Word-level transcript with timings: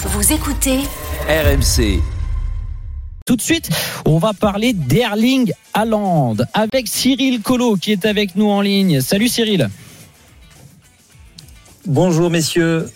Vous 0.00 0.32
écoutez 0.32 0.78
RMC. 1.28 2.00
Tout 3.26 3.34
de 3.34 3.40
suite, 3.40 3.68
on 4.06 4.18
va 4.18 4.32
parler 4.32 4.72
d'Erling 4.72 5.52
Haaland 5.74 6.36
avec 6.54 6.86
Cyril 6.86 7.42
Collot 7.42 7.74
qui 7.74 7.90
est 7.90 8.06
avec 8.06 8.36
nous 8.36 8.46
en 8.48 8.60
ligne. 8.60 9.00
Salut 9.00 9.26
Cyril. 9.26 9.68
Bonjour 11.84 12.30
messieurs. 12.30 12.88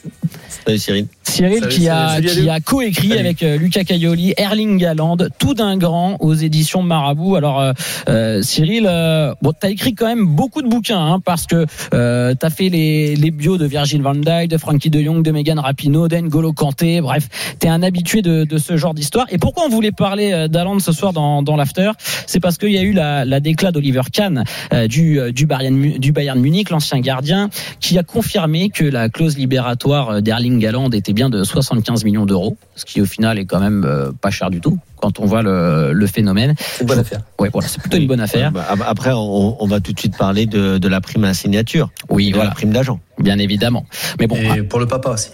Salut 0.65 0.79
Cyril. 0.79 1.09
Cyril 1.22 1.60
Salut, 1.60 1.68
qui 1.74 1.88
a, 1.88 2.08
salut, 2.08 2.28
qui 2.28 2.48
a 2.48 2.60
coécrit 2.60 3.12
avec 3.18 3.42
euh, 3.42 3.56
Lucas 3.56 3.84
Caioli 3.84 4.34
Erling 4.36 4.84
Haaland, 4.84 5.16
tout 5.38 5.54
d'un 5.54 5.76
grand 5.76 6.16
aux 6.20 6.34
éditions 6.34 6.82
Marabout. 6.82 7.36
Alors 7.36 7.60
euh, 7.60 7.72
euh, 8.08 8.42
Cyril, 8.42 8.86
euh, 8.88 9.34
bon, 9.40 9.52
t'as 9.58 9.70
écrit 9.70 9.95
quand 9.95 10.06
même 10.06 10.26
beaucoup 10.26 10.62
de 10.62 10.68
bouquins 10.68 11.00
hein, 11.00 11.20
parce 11.20 11.46
que 11.46 11.66
euh, 11.95 12.34
t'as 12.34 12.50
fait 12.50 12.68
les, 12.68 13.16
les 13.16 13.30
bios 13.30 13.58
de 13.58 13.66
Virgil 13.66 14.02
van 14.02 14.14
Dijk, 14.14 14.48
de 14.48 14.58
Frankie 14.58 14.90
de 14.90 15.00
Jong, 15.00 15.22
de 15.22 15.30
Megan 15.30 15.58
Rapinoe, 15.58 16.08
d'Engolo 16.08 16.52
Kanté. 16.52 17.00
Bref, 17.00 17.28
t'es 17.59 17.68
un 17.68 17.82
habitué 17.82 18.23
de, 18.23 18.45
de 18.45 18.59
ce 18.59 18.76
genre 18.76 18.95
d'histoire. 18.95 19.26
Et 19.30 19.38
pourquoi 19.38 19.64
on 19.66 19.68
voulait 19.68 19.92
parler 19.92 20.32
euh, 20.32 20.48
d'Haaland 20.48 20.79
ce 20.80 20.92
soir 20.92 21.12
dans, 21.12 21.42
dans 21.42 21.57
l'after? 21.57 21.92
C'est 22.26 22.40
parce 22.40 22.59
qu'il 22.59 22.73
y 22.73 22.79
a 22.79 22.82
eu 22.82 22.92
la, 22.92 23.24
la 23.24 23.40
déclat 23.40 23.73
d'Oliver 23.73 24.02
Kahn 24.12 24.45
euh, 24.73 24.86
du, 24.88 25.20
du, 25.32 25.46
Bayern, 25.46 25.98
du 25.98 26.12
Bayern 26.12 26.40
Munich, 26.40 26.70
l'ancien 26.70 27.01
gardien, 27.01 27.48
qui 27.80 27.98
a 27.98 28.02
confirmé 28.02 28.68
que 28.70 28.84
la 28.84 29.09
clause 29.09 29.38
libératoire 29.38 30.20
d'Erling 30.23 30.64
Haaland 30.66 30.90
était 30.90 31.12
bien 31.13 31.30
de 31.30 31.45
75 31.45 32.05
millions 32.05 32.27
d'euros, 32.27 32.57
ce 32.77 32.85
qui 32.85 33.01
au 33.01 33.07
final 33.07 33.38
est 33.38 33.45
quand 33.45 33.60
même 33.60 33.85
euh, 33.85 34.13
pas 34.21 34.30
cher 34.30 34.51
du 34.51 34.60
tout 34.60 34.79
quand 34.96 35.19
on 35.19 35.27
voit 35.27 35.43
le, 35.43 35.93
le 35.93 36.07
phénomène. 36.07 36.54
C'est 36.59 36.82
une 36.82 36.87
bonne 36.87 36.99
affaire. 37.01 37.21
Ouais, 37.38 37.51
voilà, 37.52 37.69
c'est 37.69 37.80
plutôt 37.80 37.96
une 37.96 38.07
bonne 38.07 38.21
affaire. 38.21 38.52
Bah, 38.52 38.66
Après, 38.87 39.10
on, 39.13 39.63
on 39.63 39.66
va 39.66 39.80
tout 39.80 39.93
de 39.93 39.99
suite 39.99 40.16
parler 40.16 40.46
de, 40.46 40.79
de 40.79 40.88
la 40.88 41.01
prime 41.01 41.24
à 41.24 41.29
la 41.29 41.35
signature. 41.35 41.91
Oui, 42.09 42.29
de 42.30 42.35
voilà, 42.35 42.51
la 42.51 42.54
prime 42.54 42.71
d'agent. 42.73 43.01
bien 43.19 43.38
évidemment. 43.38 43.85
Mais 44.21 44.27
bon, 44.27 44.37
Et 44.37 44.63
pour 44.63 44.79
le 44.79 44.87
papa 44.87 45.10
aussi. 45.10 45.30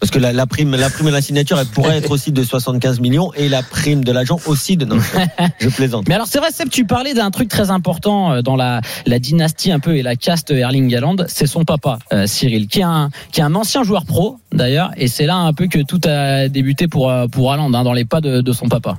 Parce 0.00 0.10
que 0.10 0.18
la, 0.18 0.32
la 0.32 0.46
prime, 0.46 0.74
la 0.76 0.90
prime 0.90 1.06
à 1.08 1.10
la 1.10 1.22
signature, 1.22 1.58
elle 1.58 1.66
pourrait 1.66 1.96
être 1.96 2.10
aussi 2.10 2.32
de 2.32 2.42
75 2.42 3.00
millions 3.00 3.32
et 3.34 3.48
la 3.48 3.62
prime 3.62 4.04
de 4.04 4.12
l'agent 4.12 4.38
aussi 4.46 4.76
de. 4.76 4.84
Non, 4.84 4.98
je 5.58 5.68
plaisante. 5.68 6.08
Mais 6.08 6.14
alors 6.14 6.26
c'est 6.26 6.38
vrai 6.38 6.50
Seb, 6.50 6.68
tu 6.68 6.84
parlais 6.84 7.14
d'un 7.14 7.30
truc 7.30 7.48
très 7.48 7.70
important 7.70 8.32
euh, 8.32 8.42
dans 8.42 8.56
la, 8.56 8.80
la 9.06 9.18
dynastie 9.18 9.72
un 9.72 9.80
peu 9.80 9.96
et 9.96 10.02
la 10.02 10.16
caste 10.16 10.50
Erling 10.50 10.94
Haaland, 10.94 11.16
c'est 11.28 11.46
son 11.46 11.64
papa 11.64 11.98
euh, 12.12 12.26
Cyril, 12.26 12.66
qui 12.68 12.80
est 12.80 12.84
un 12.84 13.10
qui 13.32 13.40
est 13.40 13.44
un 13.44 13.54
ancien 13.54 13.82
joueur 13.82 14.04
pro 14.04 14.38
d'ailleurs, 14.52 14.90
et 14.96 15.08
c'est 15.08 15.26
là 15.26 15.36
un 15.36 15.52
peu 15.52 15.66
que 15.66 15.80
tout 15.80 16.00
a 16.04 16.48
débuté 16.48 16.88
pour 16.88 17.10
euh, 17.10 17.26
pour 17.26 17.52
Haaland 17.52 17.72
hein, 17.72 17.84
dans 17.84 17.92
les 17.92 18.04
pas 18.04 18.20
de, 18.20 18.40
de 18.40 18.52
son 18.52 18.68
papa. 18.68 18.98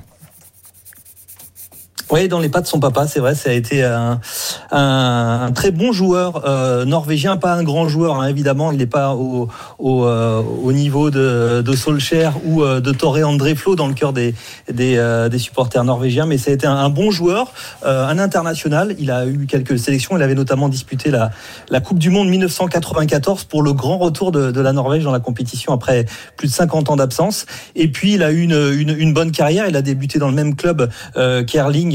Oui, 2.10 2.26
dans 2.28 2.38
les 2.40 2.48
pas 2.48 2.62
de 2.62 2.66
son 2.66 2.80
papa, 2.80 3.06
c'est 3.06 3.20
vrai, 3.20 3.34
ça 3.34 3.50
a 3.50 3.52
été 3.52 3.84
un, 3.84 4.20
un, 4.70 5.40
un 5.42 5.52
très 5.52 5.70
bon 5.70 5.92
joueur 5.92 6.44
euh, 6.46 6.86
norvégien, 6.86 7.36
pas 7.36 7.52
un 7.52 7.62
grand 7.62 7.86
joueur 7.88 8.20
hein, 8.20 8.26
évidemment, 8.28 8.72
il 8.72 8.78
n'est 8.78 8.86
pas 8.86 9.14
au, 9.14 9.48
au, 9.78 10.04
euh, 10.06 10.40
au 10.62 10.72
niveau 10.72 11.10
de, 11.10 11.62
de 11.62 11.76
ou 12.44 12.62
euh, 12.62 12.80
de 12.80 12.92
Torre 12.92 13.18
André 13.26 13.54
Flo 13.54 13.76
dans 13.76 13.88
le 13.88 13.94
cœur 13.94 14.12
des, 14.12 14.34
des, 14.72 14.96
euh, 14.96 15.28
des 15.28 15.38
supporters 15.38 15.84
norvégiens, 15.84 16.24
mais 16.24 16.38
ça 16.38 16.50
a 16.50 16.54
été 16.54 16.66
un, 16.66 16.88
bon 16.88 17.10
joueur, 17.10 17.52
euh, 17.84 18.06
un 18.06 18.18
international. 18.18 18.94
Il 18.98 19.10
a 19.10 19.26
eu 19.26 19.46
quelques 19.46 19.78
sélections, 19.78 20.16
il 20.16 20.22
avait 20.22 20.34
notamment 20.34 20.68
disputé 20.68 21.10
la, 21.10 21.30
la 21.68 21.80
Coupe 21.80 21.98
du 21.98 22.10
Monde 22.10 22.28
1994 22.28 23.44
pour 23.44 23.62
le 23.62 23.72
grand 23.74 23.98
retour 23.98 24.32
de, 24.32 24.50
de 24.50 24.60
la 24.60 24.72
Norvège 24.72 25.04
dans 25.04 25.12
la 25.12 25.20
compétition 25.20 25.72
après 25.72 26.06
plus 26.36 26.48
de 26.48 26.52
50 26.52 26.90
ans 26.90 26.96
d'absence. 26.96 27.46
Et 27.74 27.88
puis 27.88 28.14
il 28.14 28.22
a 28.22 28.32
eu 28.32 28.40
une, 28.40 28.72
une, 28.78 28.96
une 28.98 29.12
bonne 29.12 29.30
carrière, 29.30 29.66
il 29.68 29.76
a 29.76 29.82
débuté 29.82 30.18
dans 30.18 30.28
le 30.28 30.34
même 30.34 30.56
club 30.56 30.90
euh, 31.16 31.44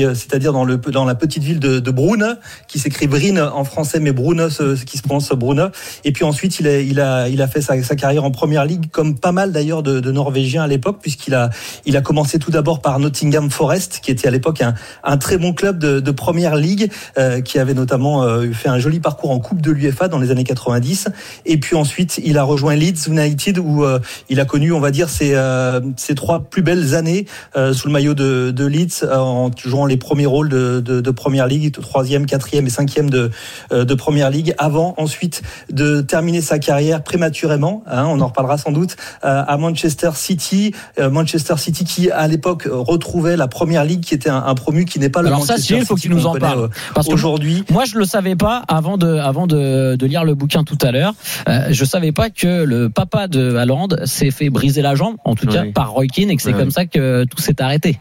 qu'Erling, 0.03 0.15
c'est-à-dire 0.15 0.53
dans, 0.53 0.65
dans 0.65 1.05
la 1.05 1.15
petite 1.15 1.43
ville 1.43 1.59
de, 1.59 1.91
Brune, 1.91 2.37
qui 2.67 2.79
s'écrit 2.79 3.07
Brine 3.07 3.39
en 3.39 3.63
français, 3.63 3.99
mais 3.99 4.11
Brune, 4.11 4.49
ce, 4.49 4.83
qui 4.83 4.97
se 4.97 5.03
prononce 5.03 5.29
Brune. 5.31 5.69
Et 6.03 6.11
puis 6.11 6.23
ensuite, 6.23 6.59
il 6.59 6.67
a, 6.99 7.27
il 7.29 7.41
a, 7.41 7.47
fait 7.47 7.61
sa, 7.61 7.77
carrière 7.95 8.23
en 8.23 8.31
première 8.31 8.65
ligue, 8.65 8.89
comme 8.91 9.17
pas 9.17 9.31
mal 9.31 9.51
d'ailleurs 9.51 9.83
de, 9.83 10.11
Norvégiens 10.11 10.63
à 10.63 10.67
l'époque, 10.67 10.99
puisqu'il 11.01 11.33
a, 11.33 11.49
il 11.85 11.97
a 11.97 12.01
commencé 12.01 12.37
tout 12.37 12.51
d'abord 12.51 12.81
par 12.81 12.99
Nottingham 12.99 13.49
Forest, 13.49 13.99
qui 14.03 14.11
était 14.11 14.27
à 14.27 14.31
l'époque 14.31 14.61
un, 14.61 14.75
un 15.03 15.17
très 15.17 15.37
bon 15.37 15.53
club 15.53 15.79
de, 15.79 16.11
première 16.11 16.55
ligue, 16.55 16.91
euh, 17.17 17.41
qui 17.41 17.57
avait 17.57 17.73
notamment 17.73 18.23
euh, 18.23 18.51
fait 18.51 18.69
un 18.69 18.77
joli 18.77 18.99
parcours 18.99 19.31
en 19.31 19.39
Coupe 19.39 19.61
de 19.61 19.71
l'UEFA 19.71 20.07
dans 20.07 20.19
les 20.19 20.29
années 20.29 20.43
90. 20.43 21.09
Et 21.45 21.57
puis 21.57 21.75
ensuite, 21.75 22.21
il 22.23 22.37
a 22.37 22.43
rejoint 22.43 22.75
Leeds 22.75 23.07
United, 23.07 23.57
où 23.57 23.83
euh, 23.83 23.99
il 24.29 24.39
a 24.39 24.45
connu, 24.45 24.71
on 24.71 24.79
va 24.79 24.91
dire, 24.91 25.09
ses, 25.09 25.33
euh, 25.33 25.81
ses 25.97 26.15
trois 26.15 26.39
plus 26.41 26.61
belles 26.61 26.95
années 26.95 27.25
euh, 27.55 27.73
sous 27.73 27.87
le 27.87 27.93
maillot 27.93 28.13
de, 28.13 28.51
de 28.51 28.65
Leeds, 28.65 29.03
euh, 29.03 29.17
en 29.17 29.51
jouant 29.57 29.85
les 29.85 29.92
premiers 29.97 30.25
rôles 30.25 30.49
de, 30.49 30.79
de, 30.79 31.01
de 31.01 31.11
première 31.11 31.47
ligue, 31.47 31.71
troisième, 31.71 32.25
quatrième 32.25 32.67
et 32.67 32.69
cinquième 32.69 33.09
de, 33.09 33.31
euh, 33.71 33.85
de 33.85 33.93
première 33.93 34.29
ligue, 34.29 34.53
avant 34.57 34.93
ensuite 34.97 35.41
de 35.71 36.01
terminer 36.01 36.41
sa 36.41 36.59
carrière 36.59 37.03
prématurément. 37.03 37.83
hein, 37.87 38.05
on 38.07 38.19
en 38.21 38.27
reparlera 38.27 38.57
sans 38.57 38.71
doute 38.71 38.95
euh, 39.23 39.43
à 39.47 39.57
Manchester 39.57 40.11
City. 40.15 40.73
Euh, 40.99 41.09
Manchester 41.09 41.55
City 41.57 41.83
qui 41.83 42.11
à 42.11 42.27
l'époque 42.27 42.67
retrouvait 42.69 43.37
la 43.37 43.47
première 43.47 43.85
ligue, 43.85 44.01
qui 44.01 44.13
était 44.13 44.29
un, 44.29 44.43
un 44.45 44.55
promu 44.55 44.85
qui 44.85 44.99
n'est 44.99 45.09
pas 45.09 45.21
le 45.21 45.27
Alors 45.27 45.45
ça, 45.45 45.53
Manchester 45.53 45.73
Cyril, 45.73 45.85
faut 45.85 45.95
que 45.95 46.01
tu 46.01 46.09
nous 46.09 46.25
en 46.25 46.35
parles. 46.35 46.69
Parce 46.93 47.07
Aujourd'hui, 47.07 47.63
Moi, 47.69 47.85
je 47.85 47.97
le 47.97 48.05
savais 48.05 48.35
pas 48.35 48.63
avant 48.67 48.97
de, 48.97 49.17
avant 49.17 49.45
de, 49.47 49.95
de 49.95 50.05
lire 50.05 50.23
le 50.25 50.33
bouquin 50.35 50.63
tout 50.63 50.77
à 50.81 50.91
l'heure. 50.91 51.13
Euh, 51.47 51.67
je 51.69 51.85
savais 51.85 52.11
pas 52.11 52.29
que 52.29 52.63
le 52.63 52.89
papa 52.89 53.27
de 53.27 53.55
Haaland 53.55 53.89
s'est 54.05 54.31
fait 54.31 54.49
briser 54.49 54.81
la 54.81 54.95
jambe, 54.95 55.15
en 55.23 55.35
tout 55.35 55.47
cas 55.47 55.63
par 55.73 55.91
Roy 55.91 56.07
Keane, 56.07 56.29
et 56.31 56.35
que 56.35 56.41
c'est 56.41 56.53
Oui, 56.53 56.57
comme 56.59 56.71
ça 56.71 56.85
que 56.85 57.23
tout 57.25 57.39
s'est 57.41 57.61
arrêté. 57.61 57.99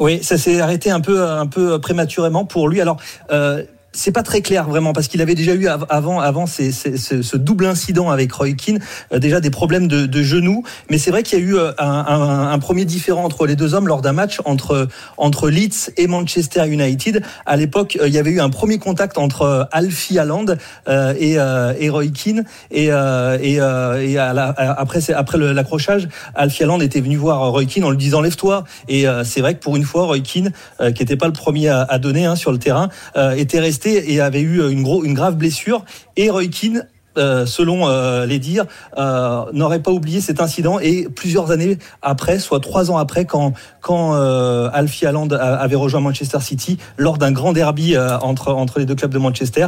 Oui, 0.00 0.22
ça 0.22 0.38
s'est 0.38 0.60
arrêté 0.60 0.90
un 0.90 1.00
peu, 1.00 1.22
un 1.22 1.46
peu 1.46 1.78
prématurément 1.78 2.44
pour 2.44 2.68
lui. 2.68 2.80
Alors. 2.80 2.96
Euh, 3.30 3.62
c'est 3.92 4.12
pas 4.12 4.22
très 4.22 4.40
clair 4.40 4.68
vraiment 4.68 4.92
parce 4.92 5.08
qu'il 5.08 5.20
avait 5.20 5.34
déjà 5.34 5.52
eu 5.54 5.66
av- 5.66 5.86
avant 5.88 6.20
avant 6.20 6.46
ces- 6.46 6.70
ces- 6.70 6.96
ce, 6.96 7.22
ce 7.22 7.36
double 7.36 7.66
incident 7.66 8.08
avec 8.10 8.32
Roy 8.32 8.52
Keane 8.52 8.78
euh, 9.12 9.18
déjà 9.18 9.40
des 9.40 9.50
problèmes 9.50 9.88
de, 9.88 10.06
de 10.06 10.22
genoux. 10.22 10.62
Mais 10.90 10.98
c'est 10.98 11.10
vrai 11.10 11.24
qu'il 11.24 11.38
y 11.38 11.42
a 11.42 11.44
eu 11.44 11.56
euh, 11.56 11.72
un, 11.78 11.86
un- 12.06 12.50
un 12.52 12.58
premier 12.60 12.84
différent 12.84 13.24
entre 13.24 13.46
les 13.46 13.56
deux 13.56 13.74
hommes 13.74 13.88
lors 13.88 14.00
d'un 14.00 14.12
match 14.12 14.40
entre 14.44 14.86
entre 15.16 15.50
Leeds 15.50 15.90
et 15.96 16.06
Manchester 16.06 16.68
United. 16.68 17.22
À 17.46 17.56
l'époque 17.56 17.98
euh, 18.00 18.06
il 18.06 18.14
y 18.14 18.18
avait 18.18 18.30
eu 18.30 18.40
un 18.40 18.50
premier 18.50 18.78
contact 18.78 19.18
entre 19.18 19.42
euh, 19.42 19.64
Alfie 19.72 20.18
Haaland 20.20 20.46
euh, 20.88 21.12
et, 21.18 21.34
et 21.84 21.90
Roy 21.90 22.08
Keane. 22.08 22.44
Et, 22.70 22.84
et, 22.86 23.54
et 23.54 24.18
à 24.18 24.32
la- 24.32 24.54
après 24.78 25.10
après 25.12 25.38
l'accrochage 25.38 26.08
Alfie 26.36 26.62
Haaland 26.62 26.80
était 26.80 27.00
venu 27.00 27.16
voir 27.16 27.50
Roy 27.50 27.64
Keane 27.64 27.84
en 27.84 27.90
lui 27.90 27.98
disant 27.98 28.20
lève-toi. 28.20 28.62
Et 28.88 29.06
c'est 29.24 29.40
vrai 29.40 29.54
que 29.54 29.60
pour 29.60 29.76
une 29.76 29.84
fois 29.84 30.04
Roy 30.04 30.20
Keane 30.20 30.52
qui 30.94 31.02
n'était 31.02 31.16
pas 31.16 31.26
le 31.26 31.32
premier 31.32 31.68
à, 31.68 31.82
à 31.82 31.98
donner 31.98 32.26
hein, 32.26 32.36
sur 32.36 32.52
le 32.52 32.58
terrain 32.58 32.88
était 33.36 33.58
resté 33.58 33.79
et 33.86 34.20
avait 34.20 34.40
eu 34.40 34.70
une, 34.70 34.82
gros, 34.82 35.04
une 35.04 35.14
grave 35.14 35.36
blessure. 35.36 35.84
Et 36.16 36.30
Roy 36.30 36.46
Keane 36.46 36.86
euh, 37.18 37.44
selon 37.44 37.88
euh, 37.88 38.24
les 38.24 38.38
dires, 38.38 38.66
euh, 38.96 39.44
n'aurait 39.52 39.82
pas 39.82 39.90
oublié 39.90 40.20
cet 40.20 40.40
incident. 40.40 40.78
Et 40.78 41.08
plusieurs 41.08 41.50
années 41.50 41.78
après, 42.02 42.38
soit 42.38 42.60
trois 42.60 42.90
ans 42.90 42.98
après, 42.98 43.24
quand 43.24 43.52
quand 43.80 44.14
euh, 44.14 44.70
Alfie 44.72 45.06
Haaland 45.06 45.28
avait 45.32 45.76
rejoint 45.76 46.00
Manchester 46.00 46.40
City 46.40 46.78
lors 46.96 47.18
d'un 47.18 47.32
grand 47.32 47.52
derby 47.52 47.96
euh, 47.96 48.16
entre 48.18 48.78
les 48.78 48.86
deux 48.86 48.94
clubs 48.94 49.12
de 49.12 49.18
Manchester, 49.18 49.66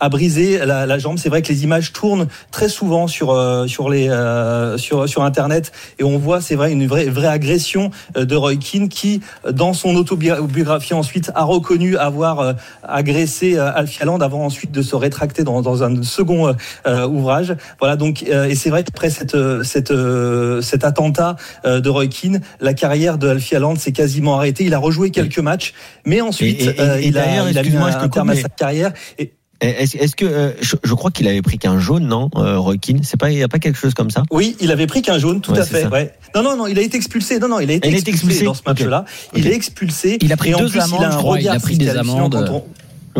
a 0.00 0.08
brisé 0.08 0.58
la, 0.64 0.86
la 0.86 0.98
jambe. 0.98 1.18
C'est 1.18 1.28
vrai 1.28 1.42
que 1.42 1.48
les 1.48 1.64
images 1.64 1.92
tournent 1.92 2.26
très 2.50 2.68
souvent 2.68 3.06
sur 3.06 3.30
euh, 3.30 3.66
sur 3.66 3.88
les 3.88 4.08
euh, 4.08 4.76
sur 4.78 5.08
sur 5.08 5.22
internet 5.22 5.72
et 5.98 6.04
on 6.04 6.18
voit 6.18 6.40
c'est 6.40 6.54
vrai 6.56 6.72
une 6.72 6.86
vraie 6.86 7.06
vraie 7.06 7.28
agression 7.28 7.90
euh, 8.16 8.24
de 8.24 8.36
Roy 8.36 8.56
Keane 8.56 8.88
qui 8.88 9.20
dans 9.50 9.72
son 9.72 9.94
autobiographie 9.96 10.94
ensuite 10.94 11.30
a 11.34 11.44
reconnu 11.44 11.96
avoir 11.96 12.40
euh, 12.40 12.52
agressé 12.82 13.56
euh, 13.56 13.70
Alfie 13.74 14.02
Haaland 14.02 14.18
avant 14.20 14.44
ensuite 14.44 14.72
de 14.72 14.82
se 14.82 14.96
rétracter 14.96 15.44
dans, 15.44 15.62
dans 15.62 15.82
un 15.82 16.02
second 16.02 16.54
ouvrage. 16.86 17.54
Voilà 17.80 17.96
donc 17.96 18.24
euh, 18.28 18.44
et 18.46 18.54
c'est 18.54 18.70
vrai 18.70 18.84
qu'après 18.84 19.10
cette 19.10 19.36
cette 19.62 19.90
euh, 19.90 20.60
cet 20.60 20.84
attentat 20.84 21.36
euh, 21.64 21.80
de 21.80 21.88
Roy 21.88 22.06
Keane, 22.08 22.40
la 22.60 22.74
carrière 22.74 23.18
de 23.18 23.28
Alfie 23.28 23.56
Haaland 23.56 23.76
s'est 23.76 23.92
quasiment 23.92 24.36
arrêtée. 24.36 24.64
Il 24.64 24.74
a 24.74 24.78
rejoué 24.78 25.10
quelques 25.10 25.38
matchs, 25.38 25.72
mais 26.04 26.20
ensuite 26.20 26.60
Et- 26.60 26.64
et- 26.64 26.80
euh, 26.80 26.98
et 26.98 27.06
il 27.08 27.18
a 27.18 27.50
il 27.50 27.58
a 27.58 27.62
mis 27.62 27.76
un, 27.76 28.08
terme 28.08 28.30
à 28.30 28.36
sa 28.36 28.48
carrière. 28.48 28.92
Et, 29.18 29.32
Est-ce 29.64 29.96
est-ce 29.96 30.16
que 30.16 30.24
euh, 30.24 30.50
je, 30.60 30.76
je 30.82 30.94
crois 30.94 31.10
qu'il 31.10 31.26
avait 31.28 31.42
pris 31.42 31.58
qu'un 31.58 31.78
jaune, 31.78 32.06
non, 32.06 32.30
euh, 32.36 32.60
C'est 33.02 33.18
pas 33.18 33.30
il 33.30 33.38
y 33.38 33.42
a 33.42 33.48
pas 33.48 33.58
quelque 33.58 33.78
chose 33.78 33.94
comme 33.94 34.10
ça? 34.10 34.22
Oui, 34.30 34.56
il 34.60 34.70
avait 34.70 34.86
pris 34.86 35.02
qu'un 35.02 35.18
jaune, 35.18 35.40
tout 35.40 35.52
Ouais, 35.52 35.60
à 35.60 35.64
fait. 35.64 35.86
Ouais. 35.86 36.12
Non, 36.34 36.42
non, 36.42 36.56
non, 36.56 36.66
il 36.66 36.78
a 36.78 36.82
été 36.82 36.96
expulsé. 36.96 37.38
Non, 37.38 37.48
non, 37.48 37.60
il 37.60 37.70
a 37.70 37.74
été 37.74 37.88
Il 37.88 37.94
a 37.94 37.98
été 37.98 38.10
expulsé, 38.10 38.44
expulsé 38.44 38.44
dans 38.44 38.54
ce 38.54 38.62
match-là. 38.66 39.04
Il 39.34 39.46
est 39.46 39.54
expulsé. 39.54 40.18
Il 40.20 40.32
a 40.32 40.36
pris 40.36 40.50
Et 40.50 40.54
en 40.54 40.58
deux 40.58 40.68
plus, 40.68 40.80
amendes, 40.80 41.00
il 41.00 41.04
a 41.04 41.08
un 41.08 41.12
je 41.12 41.16
crois. 41.16 41.40
Il 41.40 41.48
a 41.48 41.58
pris 41.60 41.76
des 41.78 41.88
amendes. 41.90 42.34
on- 42.34 42.64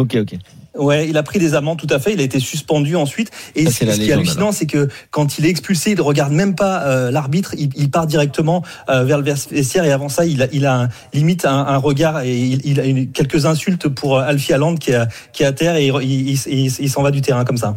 Ok, 0.01 0.17
ok. 0.17 0.35
Ouais, 0.77 1.09
il 1.09 1.17
a 1.17 1.23
pris 1.23 1.39
des 1.39 1.55
amendes, 1.55 1.79
tout 1.79 1.87
à 1.91 1.99
fait. 1.99 2.13
Il 2.15 2.21
a 2.21 2.25
été 2.25 2.41
suspendu 2.41 2.97
ensuite. 2.97 3.31
Et 3.55 3.65
Ça, 3.67 3.71
ce, 3.71 4.01
qui 4.01 4.11
est 4.11 4.13
hallucinant, 4.13 4.53
c'est 4.53 4.67
que 4.67 4.89
quand 5.11 5.39
il 5.39 5.47
est 5.47 5.49
expulsé, 5.51 5.93
il 5.93 5.97
ne 5.97 6.03
regarde 6.03 6.33
même 6.33 6.55
pas 6.57 6.83
euh, 6.83 7.11
l'arbitre. 7.11 7.55
Il, 7.57 7.71
il 7.77 7.91
part 7.91 8.07
directement 8.07 8.63
euh, 8.89 9.05
vers 9.05 9.19
le 9.19 9.25
vestiaire. 9.25 9.85
Et 9.85 9.93
avant 9.93 10.09
ça, 10.09 10.27
il 10.27 10.43
a, 10.43 10.47
il 10.53 10.67
a 10.67 10.83
un- 10.83 10.89
limite 11.13 11.45
un, 11.45 11.59
un 11.67 11.77
regard 11.77 12.23
et 12.23 12.37
il, 12.37 12.61
il 12.65 12.81
a 12.81 12.85
une- 12.85 13.11
quelques 13.13 13.47
insultes 13.47 13.87
pour 13.89 14.19
euh, 14.19 14.23
Alfie 14.27 14.53
Haaland 14.53 14.75
qui 14.75 14.91
est, 14.91 14.97
à- 14.97 15.09
qui 15.33 15.43
est 15.45 15.47
à 15.47 15.53
terre 15.53 15.77
et 15.77 15.87
il, 15.87 16.91
s'en 16.91 17.03
va 17.03 17.11
du 17.11 17.21
terrain 17.21 17.45
comme 17.45 17.57
ça. 17.59 17.77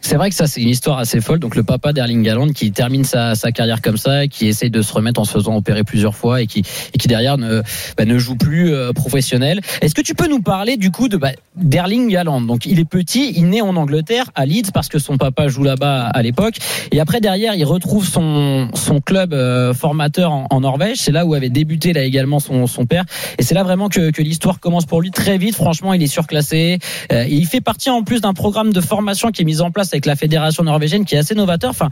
C'est 0.00 0.16
vrai 0.16 0.30
que 0.30 0.34
ça, 0.36 0.46
c'est 0.46 0.62
une 0.62 0.68
histoire 0.70 0.98
assez 0.98 1.20
folle. 1.20 1.38
Donc, 1.40 1.54
le 1.54 1.64
papa 1.64 1.92
d'Erling 1.92 2.26
Haaland 2.28 2.48
qui 2.52 2.72
termine 2.72 3.04
sa, 3.04 3.34
sa 3.34 3.52
carrière 3.52 3.82
comme 3.82 3.98
ça, 3.98 4.26
qui 4.26 4.46
essaye 4.48 4.70
de 4.70 4.80
se 4.80 4.92
remettre 4.92 5.20
en 5.20 5.24
se 5.24 5.32
faisant 5.32 5.54
opérer 5.56 5.84
plusieurs 5.84 6.14
fois 6.14 6.40
et 6.40 6.46
qui, 6.46 6.62
et 6.94 6.98
qui 6.98 7.08
derrière 7.08 7.36
ne, 7.36 7.62
bah, 7.96 8.06
ne 8.06 8.16
joue 8.18 8.36
plus 8.36 8.72
euh, 8.72 8.92
professionnel. 8.94 9.60
Est-ce 9.82 9.94
que 9.94 10.00
tu 10.00 10.14
peux 10.14 10.28
nous 10.28 10.40
parler 10.40 10.78
du 10.78 10.90
coup 10.90 11.08
de 11.08 11.18
bah, 11.18 11.32
d'Erling 11.56 12.16
Haaland? 12.16 12.37
Donc, 12.46 12.66
il 12.66 12.78
est 12.78 12.84
petit, 12.84 13.32
il 13.36 13.48
naît 13.48 13.60
en 13.60 13.76
Angleterre, 13.76 14.30
à 14.34 14.46
Leeds, 14.46 14.70
parce 14.72 14.88
que 14.88 14.98
son 14.98 15.16
papa 15.18 15.48
joue 15.48 15.62
là-bas 15.64 16.06
à 16.06 16.22
l'époque. 16.22 16.56
Et 16.92 17.00
après, 17.00 17.20
derrière, 17.20 17.54
il 17.54 17.64
retrouve 17.64 18.06
son, 18.06 18.68
son 18.74 19.00
club 19.00 19.32
euh, 19.34 19.74
formateur 19.74 20.32
en, 20.32 20.46
en 20.50 20.60
Norvège. 20.60 20.98
C'est 20.98 21.12
là 21.12 21.26
où 21.26 21.34
avait 21.34 21.50
débuté 21.50 21.92
là 21.92 22.02
également 22.02 22.40
son, 22.40 22.66
son 22.66 22.86
père. 22.86 23.04
Et 23.38 23.42
c'est 23.42 23.54
là 23.54 23.62
vraiment 23.62 23.88
que, 23.88 24.10
que 24.10 24.22
l'histoire 24.22 24.60
commence 24.60 24.86
pour 24.86 25.00
lui 25.00 25.10
très 25.10 25.38
vite. 25.38 25.54
Franchement, 25.54 25.92
il 25.94 26.02
est 26.02 26.06
surclassé. 26.06 26.78
Euh, 27.12 27.24
et 27.24 27.34
il 27.34 27.46
fait 27.46 27.60
partie 27.60 27.90
en 27.90 28.02
plus 28.02 28.20
d'un 28.20 28.34
programme 28.34 28.72
de 28.72 28.80
formation 28.80 29.30
qui 29.30 29.42
est 29.42 29.44
mis 29.44 29.60
en 29.60 29.70
place 29.70 29.92
avec 29.92 30.06
la 30.06 30.16
fédération 30.16 30.62
norvégienne 30.64 31.04
qui 31.04 31.14
est 31.14 31.18
assez 31.18 31.34
novateur, 31.34 31.70
enfin 31.70 31.88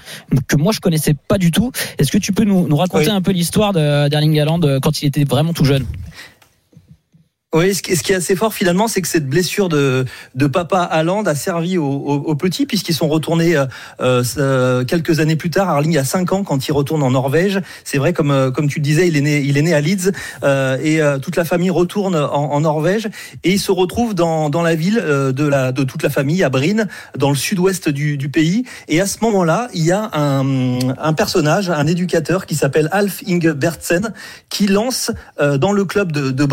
que 0.49 0.57
moi 0.57 0.73
je 0.73 0.81
connaissais 0.81 1.15
pas 1.29 1.39
du 1.39 1.51
tout. 1.51 1.73
Est-ce 1.99 2.11
que 2.11 2.19
tu 2.19 2.33
peux 2.33 2.45
nous, 2.45 2.69
nous 2.69 2.77
raconter 2.77 3.07
Oui. 3.09 3.13
un 3.13 3.21
peu 3.23 3.33
l'histoire 3.33 3.73
de- 3.73 4.09
d'Erling 4.09 4.39
Haaland 4.41 4.61
euh, 4.65 4.79
quand 4.81 5.03
il 5.03 5.07
était 5.07 5.25
vraiment 5.25 5.53
tout 5.53 5.65
jeune? 5.65 5.85
Oui, 7.57 7.75
ce 7.75 7.81
qui 7.81 8.13
est 8.13 8.17
assez 8.17 8.37
fort 8.37 8.53
finalement, 8.53 8.87
c'est 8.87 9.01
que 9.01 9.09
cette 9.09 9.27
blessure 9.27 9.71
de, 9.71 10.05
de 10.35 10.47
papa 10.47 10.83
Haaland 10.83 11.23
a 11.25 11.35
servi 11.35 11.79
aux 11.79 11.87
au, 11.87 12.13
au 12.17 12.35
petits 12.35 12.67
puisqu'ils 12.67 12.93
sont 12.93 13.09
retournés 13.09 13.57
euh, 13.57 14.23
euh, 14.37 14.85
quelques 14.85 15.21
années 15.21 15.37
plus 15.37 15.49
tard. 15.49 15.71
Arling 15.71 15.97
a 15.97 16.05
5 16.05 16.33
ans 16.33 16.45
quand 16.45 16.69
il 16.69 16.73
retourne 16.73 17.03
en 17.03 17.13
Norvège. 17.13 17.63
C'est 17.83 17.97
vrai, 17.97 18.13
comme 18.13 18.31
euh, 18.31 18.51
comme 18.51 18.69
tu 18.69 18.81
disais, 18.81 19.09
il 19.09 19.17
est 19.17 19.23
né 19.23 19.39
il 19.39 19.57
est 19.57 19.63
né 19.63 19.73
à 19.73 19.81
Leeds 19.81 20.13
euh, 20.43 20.77
et 20.83 21.01
euh, 21.01 21.19
toute 21.19 21.37
la 21.37 21.47
famille 21.47 21.71
retourne 21.71 22.15
en, 22.15 22.53
en 22.53 22.61
Norvège 22.61 23.09
et 23.43 23.53
il 23.53 23.59
se 23.59 23.73
retrouve 23.73 24.15
dans, 24.15 24.51
dans 24.51 24.63
la 24.63 24.75
ville 24.75 25.01
euh, 25.03 25.33
de 25.33 25.47
la 25.47 25.73
de 25.73 25.83
toute 25.83 26.03
la 26.03 26.11
famille 26.11 26.45
à 26.45 26.51
Bryn, 26.51 26.87
dans 27.17 27.31
le 27.31 27.37
sud-ouest 27.37 27.89
du, 27.89 28.19
du 28.19 28.29
pays. 28.29 28.65
Et 28.89 29.01
à 29.01 29.07
ce 29.07 29.17
moment-là, 29.23 29.69
il 29.73 29.83
y 29.83 29.93
a 29.93 30.11
un, 30.13 30.79
un 30.99 31.13
personnage, 31.15 31.71
un 31.71 31.87
éducateur 31.87 32.45
qui 32.45 32.55
s'appelle 32.55 32.91
Alf 32.93 33.23
Inge 33.27 33.51
Bertsen, 33.55 34.13
qui 34.51 34.67
lance 34.67 35.11
euh, 35.41 35.57
dans 35.57 35.73
le 35.73 35.87
club 35.87 36.13
de, 36.13 36.31
de 36.31 36.47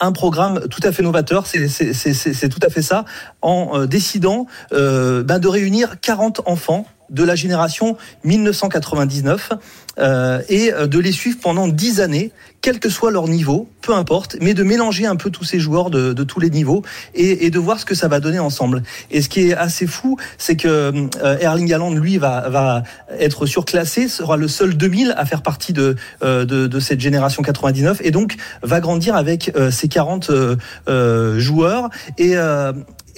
un 0.00 0.12
programme 0.12 0.37
tout 0.70 0.80
à 0.82 0.92
fait 0.92 1.02
novateur. 1.02 1.46
C'est 1.46 2.48
tout 2.48 2.60
à 2.62 2.70
fait 2.70 2.82
ça, 2.82 3.04
en 3.42 3.80
euh, 3.80 3.86
décidant 3.86 4.46
euh, 4.72 5.22
ben, 5.22 5.38
de 5.38 5.48
réunir 5.48 6.00
40 6.00 6.42
enfants 6.46 6.86
de 7.10 7.24
la 7.24 7.34
génération 7.34 7.96
1999 8.24 9.52
euh, 9.98 10.40
et 10.48 10.72
euh, 10.72 10.86
de 10.86 10.98
les 10.98 11.12
suivre 11.12 11.38
pendant 11.42 11.68
10 11.68 12.00
années, 12.00 12.32
quel 12.60 12.78
que 12.78 12.88
soit 12.88 13.10
leur 13.10 13.28
niveau, 13.28 13.68
peu 13.82 13.94
importe, 13.94 14.36
mais 14.40 14.54
de 14.54 14.62
mélanger 14.62 15.06
un 15.06 15.16
peu 15.16 15.30
tous 15.30 15.44
ces 15.44 15.58
joueurs 15.58 15.90
de, 15.90 16.12
de 16.12 16.24
tous 16.24 16.40
les 16.40 16.50
niveaux 16.50 16.82
et, 17.14 17.46
et 17.46 17.50
de 17.50 17.58
voir 17.58 17.80
ce 17.80 17.84
que 17.84 17.94
ça 17.94 18.08
va 18.08 18.20
donner 18.20 18.38
ensemble. 18.38 18.82
Et 19.10 19.22
ce 19.22 19.28
qui 19.28 19.48
est 19.48 19.54
assez 19.54 19.86
fou, 19.86 20.16
c'est 20.36 20.56
que 20.56 20.68
euh, 21.22 21.38
Erling 21.40 21.72
Haaland, 21.72 21.94
lui, 21.94 22.18
va, 22.18 22.48
va 22.48 22.82
être 23.18 23.46
surclassé, 23.46 24.08
sera 24.08 24.36
le 24.36 24.48
seul 24.48 24.76
2000 24.76 25.14
à 25.16 25.24
faire 25.24 25.42
partie 25.42 25.72
de, 25.72 25.96
euh, 26.22 26.44
de, 26.44 26.66
de 26.66 26.80
cette 26.80 27.00
génération 27.00 27.42
99 27.42 28.00
et 28.02 28.10
donc 28.10 28.36
va 28.62 28.80
grandir 28.80 29.14
avec 29.14 29.52
euh, 29.56 29.70
ces 29.70 29.88
40 29.88 30.30
euh, 30.30 31.38
joueurs 31.38 31.90
et 32.16 32.34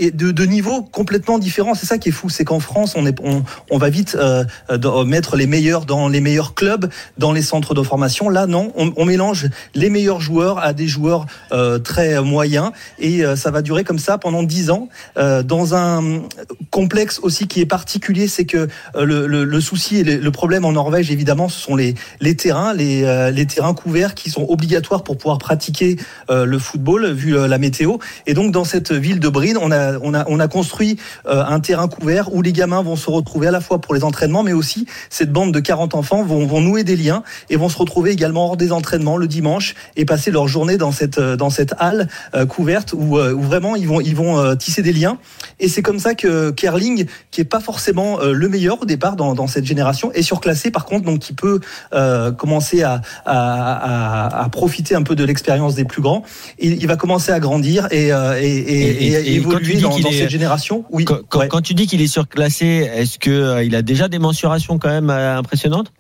et 0.01 0.11
de, 0.11 0.45
niveaux 0.45 0.83
complètement 0.83 1.39
différents. 1.39 1.75
C'est 1.75 1.87
ça 1.87 1.99
qui 1.99 2.09
est 2.09 2.13
fou, 2.13 2.29
c'est 2.29 2.45
qu'en 2.45 2.59
France, 2.59 2.97
on, 2.97 3.79
va 3.79 3.91
vite 3.91 4.17
euh, 4.19 4.45
dans- 4.77 5.05
mettre 5.05 5.37
les 5.37 5.47
meilleurs 5.47 5.85
dans 5.85 6.09
les 6.09 6.21
meilleurs 6.21 6.55
clubs, 6.55 6.91
dans 7.19 7.33
les 7.33 7.43
centres 7.43 7.75
de 7.75 7.83
formation. 7.83 8.29
Là, 8.29 8.47
non, 8.47 8.73
on, 8.75 9.05
mélange 9.05 9.49
les 9.75 9.91
meilleurs 9.91 10.21
joueurs 10.21 10.59
à 10.59 10.73
des 10.73 10.89
joueurs 10.89 11.27
euh, 11.53 11.79
très 11.79 12.21
moyens, 12.23 12.73
et 12.99 13.25
euh, 13.25 13.37
ça 13.37 13.51
va 13.51 13.61
durer 13.63 13.85
comme 13.85 13.99
ça 13.99 14.19
pendant 14.19 14.43
dix 14.43 14.71
ans, 14.71 14.89
euh, 15.19 15.43
dans 15.43 15.75
un 15.75 16.23
complexe 16.71 17.21
aussi 17.23 17.47
qui 17.47 17.61
est 17.61 17.67
particulier, 17.67 18.29
c'est 18.29 18.45
que 18.45 18.69
euh, 18.97 19.27
le, 19.27 19.61
souci 19.61 19.99
et 19.99 20.05
le, 20.05 20.31
problème 20.31 20.65
en 20.65 20.73
Norvège, 20.73 21.11
évidemment, 21.11 21.49
ce 21.49 21.61
sont 21.61 21.77
les, 21.77 21.95
terrains, 22.37 22.73
les, 22.73 23.05
euh, 23.05 23.31
les 23.31 23.47
terrains 23.47 23.75
couverts 23.75 24.15
qui 24.15 24.31
sont 24.31 24.47
obligatoires 24.49 25.03
pour 25.03 25.19
pouvoir 25.19 25.39
pratiquer 25.39 25.97
euh, 26.31 26.45
le 26.45 26.59
football, 26.59 27.11
vu 27.13 27.37
euh, 27.37 27.47
la 27.47 27.59
météo. 27.59 27.97
Et 28.27 28.35
donc, 28.35 28.53
dans 28.53 28.65
cette 28.65 28.93
ville 28.93 29.21
de 29.21 29.29
Bryn, 29.29 29.57
on 29.61 29.71
a, 29.71 29.90
on 30.03 30.15
a, 30.15 30.25
on 30.29 30.39
a 30.41 30.49
construit 30.49 30.97
euh, 31.27 31.43
un 31.45 31.61
terrain 31.61 31.89
couvert 31.89 32.33
où 32.35 32.43
les 32.43 32.53
gamins 32.53 32.83
vont 32.83 32.97
se 32.97 33.11
retrouver 33.11 33.49
à 33.49 33.51
la 33.51 33.61
fois 33.61 33.81
pour 33.81 33.95
les 33.95 34.05
entraînements, 34.05 34.43
mais 34.43 34.53
aussi 34.53 34.87
cette 35.11 35.33
bande 35.33 35.53
de 35.53 35.61
40 35.61 35.95
enfants 35.95 36.23
vont, 36.23 36.47
vont 36.47 36.61
nouer 36.61 36.85
des 36.85 36.97
liens 36.97 37.23
et 37.49 37.57
vont 37.57 37.69
se 37.69 37.79
retrouver 37.79 38.11
également 38.11 38.47
hors 38.47 38.57
des 38.57 38.73
entraînements 38.73 39.17
le 39.17 39.27
dimanche 39.27 39.75
et 39.97 40.05
passer 40.05 40.31
leur 40.31 40.49
journée 40.49 40.77
dans 40.77 40.93
cette, 40.93 41.19
euh, 41.19 41.37
dans 41.37 41.51
cette 41.51 41.75
halle 41.79 42.09
euh, 42.35 42.47
couverte 42.47 42.95
où, 42.97 43.19
euh, 43.19 43.33
où 43.33 43.43
vraiment 43.43 43.77
ils 43.77 43.87
vont, 43.89 44.01
ils 44.01 44.15
vont 44.17 44.39
euh, 44.39 44.55
tisser 44.55 44.83
des 44.83 44.93
liens. 44.93 45.19
Et 45.59 45.69
c'est 45.69 45.83
comme 45.83 45.99
ça 45.99 46.15
que 46.15 46.51
Kerling, 46.51 47.07
qui 47.31 47.41
est 47.41 47.45
pas 47.45 47.61
forcément 47.61 48.21
euh, 48.21 48.33
le 48.33 48.49
meilleur 48.49 48.83
au 48.83 48.85
départ 48.85 49.17
dans, 49.17 49.35
dans 49.35 49.47
cette 49.47 49.65
génération, 49.65 50.13
est 50.13 50.23
surclassé 50.23 50.71
par 50.71 50.85
contre, 50.85 51.05
donc 51.05 51.19
qui 51.21 51.33
peut 51.33 51.61
euh, 51.93 52.33
commencer 52.33 52.83
à, 52.83 53.01
à, 53.27 54.37
à, 54.37 54.45
à 54.45 54.49
profiter 54.49 54.95
un 54.95 55.03
peu 55.03 55.15
de 55.15 55.25
l'expérience 55.25 55.75
des 55.75 55.85
plus 55.85 56.03
grands. 56.03 56.23
Il, 56.59 56.75
il 56.81 56.87
va 56.87 56.97
commencer 56.97 57.33
à 57.33 57.41
grandir 57.41 57.87
et, 57.91 58.13
euh, 58.13 58.39
et, 58.41 58.47
et, 58.47 59.07
Et- 59.07 59.35
évoluer 59.37 59.80
dis 59.81 59.89
dans, 59.89 59.95
qu'il 59.95 60.05
dans 60.05 60.11
est- 60.11 60.19
cette 60.19 60.31
génération. 60.31 60.85
Oui. 60.91 61.05
Quand, 61.05 61.19
quand- 61.29 61.39
ouais. 61.41 61.49
quand 61.49 61.61
tu 61.61 61.75
dis 61.75 61.87
qu'il 61.87 62.01
est 62.01 62.07
surclassé, 62.07 62.89
est-ce 62.95 63.19
que 63.19 63.31
euh, 63.31 63.65
il 63.65 63.75
a 63.75 63.83
déjà 63.83 64.09
des 64.09 64.19
mensurations 64.19 64.79
quand 64.79 64.89
même 64.91 65.11
euh, 65.11 65.37
impressionnantes? 65.39 65.93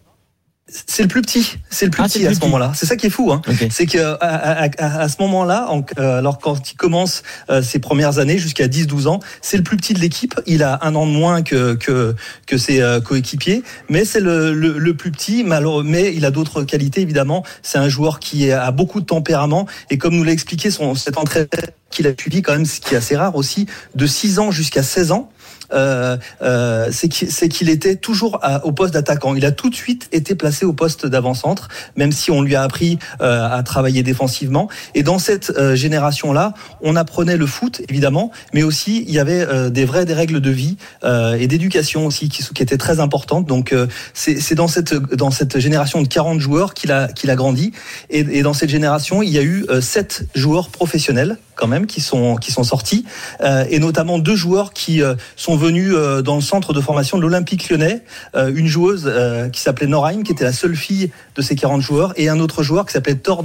C'est 0.87 1.03
le 1.03 1.09
plus 1.09 1.23
petit. 1.23 1.57
C'est 1.71 1.85
le 1.87 1.91
plus 1.91 2.03
Ah, 2.03 2.07
petit 2.07 2.21
le 2.21 2.29
à 2.29 2.35
ce 2.35 2.41
moment-là. 2.41 2.73
C'est 2.75 2.87
ça 2.87 2.97
qui 2.97 3.07
est 3.07 3.11
fou. 3.11 3.33
Hein. 3.33 3.43
C'est 3.71 3.87
que 3.87 3.99
à, 3.99 4.15
à- 4.21 4.65
à- 4.79 5.01
à 5.03 5.09
ce 5.09 5.17
moment-là, 5.21 5.67
en- 5.71 5.85
euh, 5.99 6.19
alors 6.19 6.39
quand 6.39 6.71
il 6.71 6.77
commence 6.77 7.23
euh, 7.51 7.63
ses 7.63 7.79
premières 7.81 8.19
années 8.19 8.39
jusqu'à 8.39 8.69
10-12 8.69 9.07
ans, 9.09 9.21
c'est 9.43 9.57
le 9.57 9.63
plus 9.63 9.77
petit 9.77 9.95
de 9.95 9.99
l'équipe. 10.01 10.39
Il 10.47 10.63
a 10.63 10.79
un 10.83 10.95
an 10.95 11.07
de 11.07 11.13
moins 11.13 11.43
que 11.43 11.75
que, 11.75 12.15
que 12.47 12.57
ses 12.59 12.81
euh, 12.81 13.01
coéquipiers, 13.01 13.63
mais 13.89 14.05
c'est 14.05 14.21
le, 14.21 14.53
le, 14.55 14.79
le 14.79 14.95
plus 14.95 15.11
petit. 15.11 15.45
Mais 15.45 16.15
il 16.15 16.25
a 16.25 16.31
d'autres 16.31 16.63
qualités 16.63 17.01
évidemment. 17.01 17.45
C'est 17.63 17.79
un 17.79 17.89
joueur 17.89 18.21
qui 18.21 18.51
a 18.53 18.71
beaucoup 18.71 19.01
de 19.01 19.07
tempérament 19.07 19.67
et 19.91 19.99
comme 19.99 20.15
nous 20.15 20.25
l'a 20.25 20.33
expliqué 20.33 20.71
son 20.71 20.95
cet 20.95 21.19
entraîneur 21.19 21.49
qu'il 21.91 22.07
a 22.07 22.13
suivi 22.17 22.41
quand 22.43 22.53
même, 22.53 22.65
ce 22.67 22.81
qui 22.81 22.95
est 22.95 22.99
assez 22.99 23.17
rare 23.17 23.35
aussi, 23.35 23.67
de 23.97 24.07
6 24.07 24.39
ans 24.39 24.53
jusqu'à 24.53 24.85
16 24.85 25.11
ans. 25.11 25.33
Euh, 25.73 26.17
euh, 26.43 26.89
c'est 26.91 27.09
qu'il 27.49 27.69
était 27.69 27.97
toujours 27.97 28.41
au 28.65 28.73
poste 28.73 28.95
d'attaquant. 28.95 29.35
Il 29.35 29.45
a 29.45 29.53
tout 29.53 29.71
de 29.71 29.75
suite 29.75 30.09
été 30.13 30.35
placé 30.35 30.65
au 30.65 30.73
poste 30.73 31.07
d'avant-centre, 31.07 31.69
même 31.97 32.13
si 32.13 32.31
on 32.31 32.43
lui 32.43 32.55
a 32.55 32.63
appris 32.63 32.99
euh, 33.21 33.49
à 33.49 33.63
travailler 33.63 34.03
défensivement. 34.03 34.69
Et 34.95 35.03
dans 35.03 35.19
cette 35.19 35.75
génération-là, 35.75 36.55
on 36.83 36.97
apprenait 36.97 37.37
le 37.37 37.47
foot, 37.47 37.83
évidemment, 37.89 38.31
mais 38.53 38.63
aussi 38.63 39.05
il 39.07 39.15
y 39.15 39.19
avait 39.19 39.71
des 39.71 39.85
vraies 39.85 40.05
des 40.05 40.15
règles 40.15 40.41
de 40.41 40.51
vie 40.51 40.77
et 41.05 41.47
d'éducation 41.47 42.07
aussi 42.07 42.29
qui, 42.29 42.63
étaient 42.63 42.77
très 42.77 43.01
importantes. 43.01 43.47
Donc 43.47 43.75
c'est 44.15 44.55
dans 44.55 44.69
cette 44.69 44.95
dans 44.95 45.31
cette 45.31 45.59
génération 45.59 46.03
de 46.03 46.09
40 46.09 46.41
joueurs 46.41 46.75
qu'il 46.75 46.93
a 46.93 47.09
qu'il 47.09 47.31
a 47.31 47.37
grandi. 47.37 47.73
Et, 48.11 48.43
dans 48.43 48.55
cette 48.55 48.71
génération, 48.71 49.23
il 49.23 49.31
y 49.31 49.39
a 49.39 49.43
eu 49.43 49.65
euh, 49.69 49.81
sept 49.81 50.25
joueurs 50.35 50.71
professionnels 50.71 51.39
quand 51.55 51.67
même 51.67 51.87
qui 51.87 52.01
sont 52.01 52.37
qui 52.37 52.53
sont 52.53 52.65
sortis 52.65 53.05
et 53.69 53.79
notamment 53.79 54.19
deux 54.19 54.35
joueurs 54.35 54.73
qui 54.73 55.03
sont 55.37 55.57
venus 55.61 55.93
euh, 55.95 56.23
dans 56.23 56.37
le 56.37 56.41
centre 56.41 56.73
de 56.73 56.81
formation 56.81 57.19
de 57.19 57.23
l'Olympique 57.23 57.69
Lyonnais, 57.69 58.03
euh, 58.35 58.51
une 58.55 58.67
joueuse 58.67 59.05
euh, 59.07 59.49
qui 59.49 59.61
s'appelait 59.61 59.87
Norheim 59.87 60.23
qui 60.23 60.33
était 60.33 60.45
la 60.45 60.53
seule 60.53 60.75
fille 60.75 61.13
de 61.37 61.43
ces 61.43 61.55
40 61.55 61.83
joueurs 61.83 62.13
et 62.17 62.29
un 62.29 62.41
autre 62.41 62.63
joueur 62.63 62.87
qui 62.87 62.93
s'appelait 62.93 63.17
Tord 63.17 63.45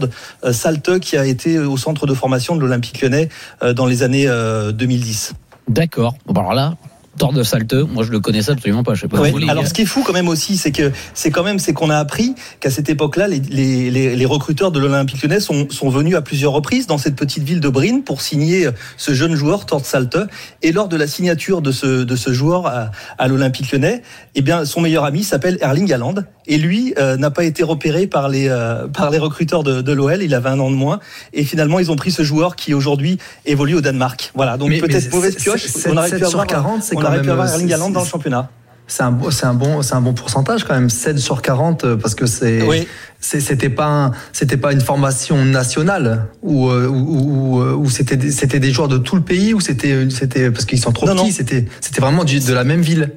Salte 0.52 1.00
qui 1.00 1.18
a 1.18 1.26
été 1.26 1.60
au 1.60 1.78
centre 1.78 2.08
de 2.08 2.14
formation 2.14 2.56
de 2.56 2.62
l'Olympique 2.62 3.02
Lyonnais 3.02 3.30
dans 3.76 3.86
les 3.86 4.04
années 4.04 4.28
euh, 4.28 4.72
2010. 4.72 5.34
D'accord. 5.68 6.16
Bon, 6.28 6.42
alors 6.42 6.54
là, 6.54 6.76
tort 7.18 7.34
de 7.34 7.44
salteux, 7.44 7.84
moi 7.84 8.04
je 8.04 8.12
le 8.12 8.20
connaissais 8.20 8.52
absolument 8.52 8.84
pas. 8.84 8.94
Je 8.94 9.02
sais 9.02 9.08
pas. 9.08 9.20
Ouais, 9.20 9.32
vous, 9.32 9.50
Alors 9.50 9.68
ce 9.68 9.74
qui 9.74 9.84
est 9.84 9.86
fou 9.86 10.04
quand 10.06 10.14
même 10.14 10.28
aussi, 10.28 10.58
c'est 10.58 10.72
que 10.72 10.92
c'est 11.14 11.32
quand 11.32 11.44
même 11.44 11.60
c'est 11.60 11.74
qu'on 11.74 11.90
a 11.90 11.98
appris 11.98 12.36
qu'à 12.60 12.70
cette 12.70 12.90
époque-là, 12.90 13.28
les, 13.28 13.40
les, 13.40 13.92
les, 13.92 14.16
les 14.16 14.26
recruteurs 14.26 14.72
de 14.72 14.80
l'Olympique 14.80 15.22
Lyonnais 15.22 15.40
sont, 15.40 15.70
sont 15.70 15.90
venus 15.90 16.16
à 16.16 16.22
plusieurs 16.22 16.52
reprises 16.52 16.88
dans 16.88 16.98
cette 16.98 17.16
petite 17.16 17.44
ville 17.44 17.60
de 17.60 17.70
Bryn 17.70 18.02
pour 18.02 18.22
signer 18.22 18.70
ce 18.98 19.14
jeune 19.14 19.36
joueur 19.36 19.66
Tord 19.66 19.86
Salte. 19.86 20.18
Et 20.62 20.72
lors 20.72 20.88
de 20.88 20.98
la 20.98 21.08
signature 21.08 21.62
de 21.62 21.72
ce 21.72 22.04
de 22.04 22.16
ce 22.16 22.34
joueur 22.34 22.68
à, 22.68 22.92
à 23.18 23.28
l'Olympique 23.28 23.72
Lyonnais, 23.72 24.02
eh 24.36 24.42
bien 24.42 24.66
son 24.66 24.82
meilleur 24.82 25.06
ami 25.06 25.24
s'appelle 25.24 25.58
Erling 25.62 25.92
Haaland 25.92 26.16
et 26.48 26.58
lui 26.58 26.94
euh, 26.98 27.18
n'a 27.18 27.32
pas 27.32 27.44
été 27.44 27.64
repéré 27.64 28.08
par 28.08 28.30
les 28.30 28.48
euh, 28.50 28.88
par 28.88 29.10
les 29.10 29.18
recruteurs 29.18 29.64
de, 29.64 29.82
de 29.82 29.92
l'OL. 29.92 30.22
Il 30.22 30.34
avait 30.34 30.50
un 30.50 30.60
an 30.60 30.70
de 30.70 30.76
moins 30.76 31.00
et 31.34 31.44
finalement 31.44 31.80
ils 31.80 31.92
ont 31.92 31.96
pris 31.96 32.12
ce 32.12 32.24
joueur 32.24 32.56
qui 32.56 32.74
aujourd'hui 32.74 33.18
évolue 33.46 33.76
au 33.76 33.82
Danemark. 33.82 34.32
Voilà 34.36 34.58
donc 34.58 34.70
peut-être 34.80 35.12
mauvaise 35.12 35.36
pioche. 35.36 35.66
on 35.88 35.98
aurait 35.98 36.10
7 36.10 36.20
pu 36.20 36.26
sur 36.26 36.40
avoir 36.40 36.48
40, 36.48 36.84
c'est 36.84 36.96
on 37.06 37.12
quand 37.12 37.14
aurait 37.14 37.22
pu 37.22 37.28
même, 37.28 37.40
avoir 37.40 37.54
Erling 37.54 37.68
c'est- 37.68 37.74
Haaland 37.74 37.90
dans 37.92 38.02
le 38.02 38.06
championnat. 38.08 38.50
c'est 38.88 39.04
un, 39.04 39.18
c'est 39.32 39.46
un 39.46 39.54
bon, 39.54 39.82
c'est 39.82 39.96
un 39.96 40.02
bon 40.02 40.14
pourcentage 40.14 40.64
quand 40.64 40.74
même, 40.76 40.90
7 40.90 41.18
sur 41.20 41.42
40, 41.42 41.84
euh, 41.86 41.96
parce 41.98 42.14
que 42.16 42.26
c'est, 42.28 42.62
Oui. 42.68 42.88
c'est- 43.20 43.40
c'était 43.40 43.70
pas, 43.70 43.88
un- 43.88 44.12
c'était 44.32 44.58
pas 44.58 44.72
une 44.74 44.82
formation 44.82 45.44
nationale 45.44 46.28
où, 46.44 46.70
euh, 46.70 46.88
où, 46.88 47.56
où, 47.58 47.62
euh, 47.62 47.74
où 47.74 47.90
c'était, 47.90 48.16
des- 48.18 48.32
c'était 48.32 48.60
des 48.60 48.72
joueurs 48.72 48.88
de 48.88 48.98
tout 48.98 49.16
le 49.16 49.22
pays 49.24 49.54
ou 49.54 49.60
c'était, 49.60 50.08
c'était 50.12 50.52
parce 50.52 50.66
qu'ils 50.66 50.80
sont 50.80 50.92
trop 50.92 51.08
Non, 51.08 51.14
petits, 51.16 51.26
non. 51.26 51.32
c'était, 51.32 51.66
c'était 51.82 52.02
vraiment 52.02 52.24
du- 52.24 52.40
de 52.40 52.54
la 52.54 52.64
même 52.64 52.82
ville. 52.82 53.12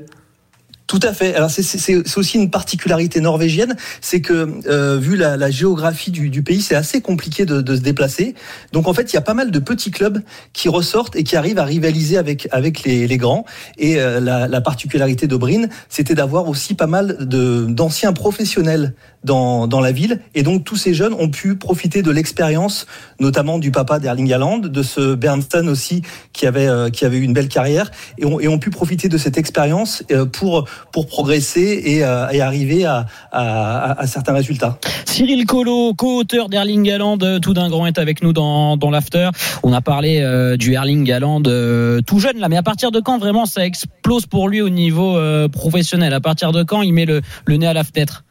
Tout 0.89 1.01
à 1.03 1.13
fait. 1.13 1.35
Alors 1.35 1.51
c'est- 1.51 2.17
aussi 2.17 2.39
une 2.39 2.49
particularité 2.51 3.21
norvégienne, 3.21 3.77
c'est 4.01 4.23
que 4.23 4.49
euh, 4.69 4.97
vu 4.99 5.17
la, 5.17 5.37
la 5.37 5.51
géographie 5.51 6.11
du, 6.11 6.31
du 6.31 6.43
pays, 6.43 6.63
c'est 6.63 6.75
assez 6.75 7.03
compliqué 7.03 7.45
de, 7.45 7.61
de 7.61 7.77
se 7.77 7.83
déplacer. 7.83 8.35
Donc 8.73 8.89
en 8.89 8.95
fait, 8.95 9.13
il 9.13 9.15
y 9.15 9.19
a 9.19 9.21
pas 9.21 9.35
mal 9.35 9.51
de 9.51 9.59
petits 9.59 9.91
clubs 9.91 10.23
qui 10.55 10.71
ressortent 10.71 11.15
et 11.15 11.25
qui 11.25 11.37
arrivent 11.37 11.59
à 11.59 11.65
rivaliser 11.65 12.17
avec 12.17 12.49
avec 12.53 12.85
les, 12.85 13.07
les 13.07 13.17
grands. 13.19 13.45
Et 13.77 14.01
euh, 14.01 14.19
la, 14.19 14.49
la 14.49 14.61
particularité 14.63 15.27
de 15.27 15.37
Bryn, 15.37 15.69
c'était 15.91 16.15
d'avoir 16.15 16.49
aussi 16.49 16.73
pas 16.75 16.87
mal 16.87 17.19
d'anciens 17.21 18.15
professionnels 18.15 18.95
dans 19.25 19.67
dans 19.67 19.81
la 19.81 19.93
ville. 19.93 20.21
Et 20.35 20.43
donc 20.43 20.65
tous 20.65 20.77
ces 20.77 20.95
jeunes 20.95 21.15
ont 21.15 21.29
pu 21.29 21.57
profiter 21.57 22.03
de 22.03 22.11
l'expérience, 22.11 22.87
notamment 23.21 23.59
du 23.59 23.71
papa 23.71 23.99
d'Erling 23.99 24.33
Haaland, 24.33 24.59
de 24.59 24.83
ce 24.83 25.15
Bernstein 25.15 25.69
aussi 25.69 26.03
qui 26.33 26.47
avait 26.47 26.69
euh, 26.69 26.91
qui 26.91 27.05
avait 27.05 27.19
eu 27.19 27.23
une 27.23 27.33
belle 27.33 27.49
carrière 27.49 27.91
et 28.19 28.25
ont, 28.25 28.41
et 28.41 28.49
ont 28.49 28.59
pu 28.59 28.71
profiter 28.71 29.09
de 29.09 29.19
cette 29.19 29.39
expérience 29.39 30.03
euh, 30.11 30.25
pour 30.25 30.65
pour 30.93 31.07
progresser 31.07 31.83
et, 31.85 32.05
euh, 32.05 32.29
et 32.31 32.41
arriver 32.41 32.85
à, 32.85 33.07
à, 33.33 34.01
à- 34.01 34.07
certains 34.07 34.35
résultats. 34.35 34.79
Cyril 35.05 35.45
Collot, 35.47 35.95
co-auteur 35.95 36.49
d'Erling 36.49 36.91
Haaland, 36.91 37.19
euh, 37.23 37.39
tout 37.39 37.55
d'un 37.55 37.69
grand 37.69 37.87
est 37.87 37.99
avec 37.99 38.23
nous 38.23 38.33
dans, 38.33 38.77
dans 38.77 38.91
l'after. 38.91 39.31
On 39.63 39.73
a 39.73 39.81
parlé 39.81 40.21
euh, 40.21 40.57
du 40.57 40.75
Erling 40.75 41.11
Haaland 41.11 41.43
euh, 41.47 42.01
tout 42.03 42.21
jeune 42.21 42.39
là, 42.39 42.49
mais 42.49 42.57
à 42.57 42.63
partir 42.63 42.91
de 42.91 43.01
quand 43.01 43.19
vraiment 43.19 43.47
ça 43.47 43.65
explose 43.67 44.27
pour 44.27 44.49
lui 44.49 44.61
au 44.63 44.69
niveau 44.69 45.19
professionnel? 45.49 46.13
À 46.15 46.21
partir 46.21 46.53
de 46.53 46.63
quand 46.63 46.83
il 46.83 46.93
met 46.93 47.07
le, 47.07 47.21
le 47.47 47.57
nez 47.57 47.67
à 47.67 47.73
la 47.73 47.85
fenêtre? 47.85 48.25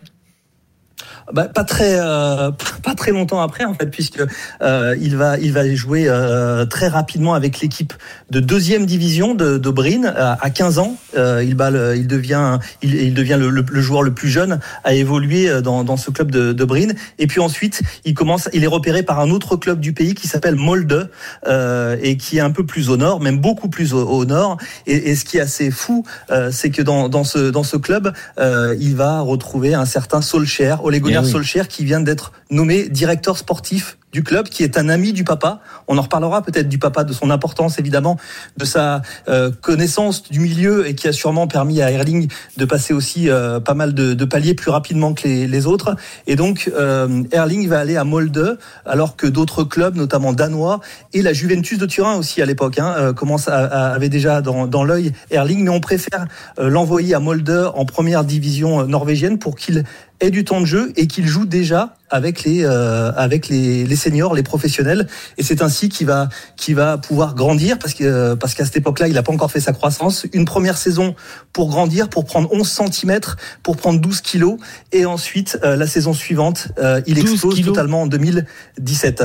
Bah, 1.34 1.46
pas 1.54 1.64
très 1.66 2.00
euh, 2.00 2.52
pas 2.84 2.96
très 2.96 3.12
longtemps 3.12 3.42
après 3.42 3.66
en 3.66 3.74
fait 3.74 3.88
puisque 3.88 4.22
euh, 4.62 4.96
il 5.02 5.18
va 5.18 5.38
il 5.38 5.52
va 5.52 5.74
jouer 5.76 6.06
euh, 6.08 6.66
très 6.66 6.88
rapidement 6.88 7.34
avec 7.34 7.60
l'équipe 7.60 7.94
de 8.32 8.40
deuxième 8.40 8.86
division 8.86 9.36
de, 9.36 9.58
de 9.58 9.70
Bryn 9.70 10.06
à, 10.06 10.38
à 10.42 10.50
15 10.50 10.80
ans. 10.80 10.96
Euh, 11.18 11.44
il 11.46 11.56
bat 11.56 11.70
le- 11.70 11.96
il 11.98 12.08
devient 12.08 12.60
il, 12.82 12.96
il 12.96 13.14
devient 13.14 13.36
le, 13.40 13.50
le- 13.50 13.66
le 13.70 13.82
joueur 13.82 14.04
le 14.04 14.14
plus 14.14 14.30
jeune 14.30 14.60
à 14.86 14.94
évoluer 14.94 15.50
euh, 15.50 15.62
dans, 15.62 15.84
dans 15.84 15.98
ce 15.98 16.12
club 16.12 16.32
de, 16.32 16.54
Bryn 16.64 16.94
et 17.20 17.28
puis 17.28 17.40
ensuite 17.42 17.82
il 18.06 18.14
commence 18.14 18.48
il 18.54 18.64
est 18.64 18.68
repéré 18.68 19.04
par 19.04 19.20
un 19.20 19.30
autre 19.30 19.58
club 19.58 19.80
du 19.82 19.94
pays 19.94 20.14
qui 20.16 20.28
s'appelle 20.28 20.56
Molde 20.56 21.10
euh, 21.48 21.98
et 22.02 22.16
qui 22.18 22.38
est 22.38 22.42
un 22.42 22.52
peu 22.52 22.66
plus 22.66 22.90
au 22.90 22.96
nord 22.98 23.20
même 23.20 23.40
beaucoup 23.40 23.68
plus 23.70 23.94
au, 23.94 24.06
au 24.08 24.26
nord. 24.26 24.58
Et, 24.86 25.10
et 25.12 25.16
ce 25.16 25.26
qui 25.26 25.38
est 25.38 25.42
assez 25.42 25.72
fou 25.72 26.06
euh, 26.32 26.52
c'est 26.52 26.70
que 26.70 26.82
dans, 26.82 27.10
dans 27.10 27.24
ce 27.26 27.50
dans 27.50 27.64
ce 27.64 27.76
club 27.78 28.14
euh, 28.40 28.76
il 28.80 28.96
va 28.96 29.20
retrouver 29.20 29.74
un 29.74 29.86
certain 29.86 30.22
Solskjaer 30.22 30.84
Ole 30.86 31.00
Gunnar 31.00 31.17
Oui. 31.22 31.32
Solskjaer 31.32 31.68
qui 31.68 31.86
vient 31.86 32.02
d'être 32.02 32.32
nommé 32.50 32.90
directeur 32.90 33.38
sportif 33.38 33.98
du 34.14 34.24
club, 34.24 34.48
qui 34.48 34.64
est 34.64 34.78
un 34.78 34.88
ami 34.88 35.12
du 35.12 35.26
papa. 35.26 35.60
On 35.90 35.98
en 35.98 36.02
reparlera 36.02 36.42
peut-être 36.42 36.70
du 36.70 36.80
papa, 36.80 37.04
de 37.04 37.12
son 37.12 37.30
importance 37.30 37.78
évidemment, 37.78 38.18
de 38.56 38.64
sa 38.64 39.02
euh, 39.28 39.52
connaissance 39.62 40.24
du 40.30 40.40
milieu 40.40 40.88
et 40.88 40.96
qui 40.96 41.10
a 41.10 41.12
sûrement 41.12 41.46
permis 41.48 41.82
à 41.82 41.92
Erling 41.92 42.30
de 42.56 42.66
passer 42.66 42.94
aussi 42.94 43.30
euh, 43.30 43.60
pas 43.60 43.74
mal 43.74 43.94
de, 43.94 44.14
de 44.14 44.26
paliers 44.26 44.54
plus 44.54 44.72
rapidement 44.72 45.14
que 45.14 45.28
les, 45.28 45.46
les 45.46 45.66
autres. 45.68 45.96
Et 46.26 46.38
donc 46.38 46.72
euh, 46.74 47.22
Erling 47.34 47.68
va 47.68 47.80
aller 47.80 47.98
à 47.98 48.06
Molde, 48.06 48.58
alors 48.86 49.18
que 49.18 49.28
d'autres 49.28 49.66
clubs, 49.66 49.98
notamment 49.98 50.32
danois 50.32 50.80
et 51.14 51.22
la 51.22 51.34
Juventus 51.34 51.78
de 51.78 51.86
Turin 51.86 52.16
aussi 52.16 52.42
à 52.42 52.46
l'époque, 52.46 52.80
hein, 52.80 53.14
commence 53.14 53.50
à, 53.50 53.58
à- 53.66 53.94
avait 53.94 54.10
déjà 54.10 54.42
dans, 54.42 54.68
dans 54.68 54.86
l'œil 54.86 55.12
Erling, 55.32 55.66
mais 55.66 55.70
on 55.70 55.82
préfère 55.82 56.28
l'envoyer 56.58 57.14
à 57.14 57.20
Molde 57.20 57.72
en 57.76 57.84
première 57.84 58.24
division 58.24 58.88
norvégienne 58.88 59.38
pour 59.38 59.56
qu'il 59.58 59.84
ait 60.20 60.32
du 60.32 60.44
temps 60.44 60.62
de 60.62 60.66
jeu 60.66 60.92
et 60.96 61.08
qu'il 61.08 61.28
joue 61.28 61.46
déjà 61.46 61.96
avec 62.10 62.44
les 62.44 62.64
euh, 62.64 63.12
avec 63.16 63.50
les, 63.50 63.86
les 63.86 63.96
seniors, 63.96 64.34
les 64.34 64.44
professionnels. 64.44 65.08
Et 65.38 65.44
c'est 65.44 65.62
ainsi 65.62 65.90
qu'il 65.90 66.08
va 66.08 66.30
qu'il 66.56 66.76
va 66.76 66.98
pouvoir 66.98 67.36
grandir 67.36 67.78
parce 67.80 67.94
que 67.94 68.04
euh, 68.04 68.36
parce 68.36 68.54
qu'à 68.54 68.66
cette 68.66 68.78
époque-là, 68.78 69.08
il 69.08 69.14
n'a 69.14 69.24
pas 69.24 69.34
encore 69.34 69.52
fait 69.52 69.60
sa 69.60 69.74
croissance. 69.74 70.26
Une 70.34 70.46
première 70.46 70.78
saison 70.78 71.16
pour 71.54 71.70
grandir, 71.70 72.10
pour 72.10 72.26
prendre 72.26 72.52
11 72.52 72.68
cm, 72.68 73.20
pour 73.64 73.78
prendre 73.78 74.00
12 74.00 74.22
kilos, 74.22 74.58
et 74.92 75.06
ensuite 75.06 75.60
euh, 75.64 75.76
la 75.76 75.88
saison 75.88 76.14
suivante, 76.14 76.70
euh, 76.80 77.02
il 77.08 77.16
12 77.16 77.32
explose 77.32 77.56
kilos. 77.56 77.74
totalement 77.74 78.04
en 78.04 78.08
2017. 78.08 79.24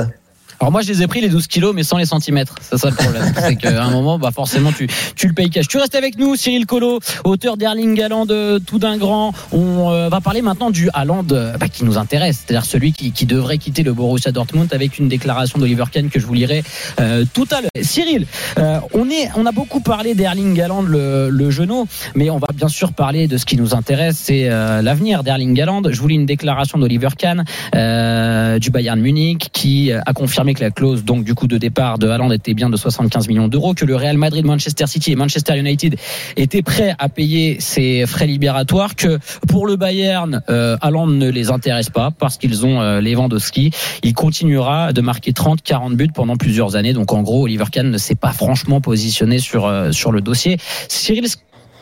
Alors 0.63 0.71
moi 0.71 0.81
je 0.81 0.87
les 0.87 1.01
ai 1.03 1.07
pris 1.07 1.19
les 1.19 1.27
12 1.27 1.47
kilos 1.47 1.75
mais 1.75 1.83
sans 1.83 1.97
les 1.97 2.05
centimètres. 2.05 2.55
C'est 2.61 2.77
ça 2.77 2.89
le 2.89 2.95
problème. 2.95 3.33
C'est 3.37 3.57
qu'à 3.57 3.83
un 3.83 3.91
moment 3.91 4.17
bah 4.17 4.29
forcément 4.33 4.71
tu, 4.71 4.87
tu 5.13 5.27
le 5.27 5.33
payes 5.33 5.49
cash. 5.49 5.67
Tu 5.67 5.77
restes 5.77 5.93
avec 5.93 6.17
nous 6.17 6.37
Cyril 6.37 6.65
Collot, 6.65 7.01
auteur 7.25 7.57
d'Erling 7.57 8.01
Haaland 8.01 8.27
euh, 8.29 8.59
tout 8.59 8.79
d'un 8.79 8.95
grand. 8.95 9.33
On 9.51 9.91
euh, 9.91 10.07
va 10.07 10.21
parler 10.21 10.41
maintenant 10.41 10.71
du 10.71 10.89
Haaland 10.93 11.25
euh, 11.33 11.57
bah, 11.57 11.67
qui 11.67 11.83
nous 11.83 11.97
intéresse, 11.97 12.45
c'est-à-dire 12.45 12.63
celui 12.63 12.93
qui, 12.93 13.11
qui 13.11 13.25
devrait 13.25 13.57
quitter 13.57 13.83
le 13.83 13.91
Borussia 13.91 14.31
Dortmund 14.31 14.73
avec 14.73 14.99
une 14.99 15.09
déclaration 15.09 15.59
d'Oliver 15.59 15.83
Kahn 15.91 16.09
que 16.09 16.17
je 16.17 16.25
vous 16.25 16.33
lirai 16.33 16.63
euh, 17.01 17.25
tout 17.33 17.47
à 17.51 17.59
l'heure. 17.59 17.69
Cyril, 17.81 18.25
euh, 18.57 18.79
on 18.93 19.09
est 19.09 19.31
on 19.35 19.45
a 19.45 19.51
beaucoup 19.51 19.81
parlé 19.81 20.15
d'Erling 20.15 20.61
Haaland 20.61 20.83
le, 20.83 21.29
le 21.29 21.51
genou, 21.51 21.87
mais 22.15 22.29
on 22.29 22.37
va 22.37 22.47
bien 22.55 22.69
sûr 22.69 22.93
parler 22.93 23.27
de 23.27 23.35
ce 23.35 23.45
qui 23.45 23.57
nous 23.57 23.75
intéresse, 23.75 24.15
c'est 24.17 24.49
euh, 24.49 24.81
l'avenir 24.81 25.23
d'Erling 25.23 25.59
Haaland. 25.59 25.81
Je 25.89 25.99
vous 25.99 26.07
lis 26.07 26.15
une 26.15 26.25
déclaration 26.25 26.77
d'Oliver 26.77 27.09
Kahn 27.17 27.43
euh, 27.75 28.59
du 28.59 28.69
Bayern 28.69 29.01
Munich 29.01 29.49
qui 29.51 29.91
a 29.91 30.13
confirmé 30.13 30.52
que 30.53 30.61
la 30.61 30.71
clause 30.71 31.03
donc 31.03 31.23
du 31.23 31.35
coup 31.35 31.47
de 31.47 31.57
départ 31.57 31.97
de 31.97 32.07
Haaland 32.07 32.31
était 32.31 32.53
bien 32.53 32.69
de 32.69 32.77
75 32.77 33.27
millions 33.27 33.47
d'euros, 33.47 33.73
que 33.73 33.85
le 33.85 33.95
Real 33.95 34.17
Madrid, 34.17 34.45
Manchester 34.45 34.87
City 34.87 35.11
et 35.11 35.15
Manchester 35.15 35.57
United 35.57 35.95
étaient 36.37 36.61
prêts 36.61 36.95
à 36.99 37.09
payer 37.09 37.57
ses 37.59 38.05
frais 38.05 38.27
libératoires, 38.27 38.95
que 38.95 39.19
pour 39.47 39.67
le 39.67 39.75
Bayern, 39.75 40.41
euh, 40.49 40.77
ne 40.83 41.29
les 41.29 41.51
intéresse 41.51 41.89
pas 41.89 42.11
parce 42.11 42.37
qu'ils 42.37 42.65
ont 42.65 42.81
euh, 42.81 43.01
les 43.01 43.15
vents 43.15 43.29
de 43.29 43.39
ski. 43.39 43.71
Il 44.03 44.13
continuera 44.13 44.93
de 44.93 45.01
marquer 45.01 45.31
30-40 45.31 45.95
buts 45.95 46.09
pendant 46.13 46.35
plusieurs 46.35 46.75
années. 46.75 46.93
Donc 46.93 47.13
en 47.13 47.21
gros, 47.21 47.43
Oliver 47.43 47.65
Kahn 47.71 47.89
ne 47.89 47.97
s'est 47.97 48.15
pas 48.15 48.31
franchement 48.31 48.81
positionné 48.81 49.39
sur 49.39 49.65
euh, 49.65 49.91
sur 49.91 50.11
le 50.11 50.21
dossier. 50.21 50.57
Cyril, 50.87 51.27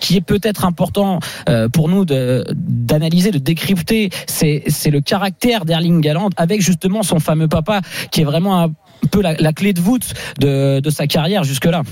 qui 0.02 0.18
est 0.18 0.22
peut-être 0.22 0.66
important 0.66 1.20
euh, 1.48 1.70
pour 1.70 1.88
nous 1.88 2.04
d'analyser, 2.04 3.32
de, 3.32 3.38
décrypter, 3.38 4.10
c'est 4.28 4.90
le 4.90 5.00
caractère 5.00 5.64
d'Erling 5.64 6.06
Haaland 6.06 6.30
avec 6.36 6.60
justement 6.60 7.04
son 7.04 7.20
fameux 7.20 7.48
papa 7.48 7.80
qui 8.12 8.22
est 8.22 8.26
vraiment 8.26 8.62
un 8.62 8.72
peu 9.12 9.22
la, 9.22 9.54
clé 9.54 9.72
de 9.72 9.80
voûte 9.80 10.14
de 10.40 10.90
sa 10.90 11.08
carrière 11.08 11.46
jusque-là. 11.46 11.84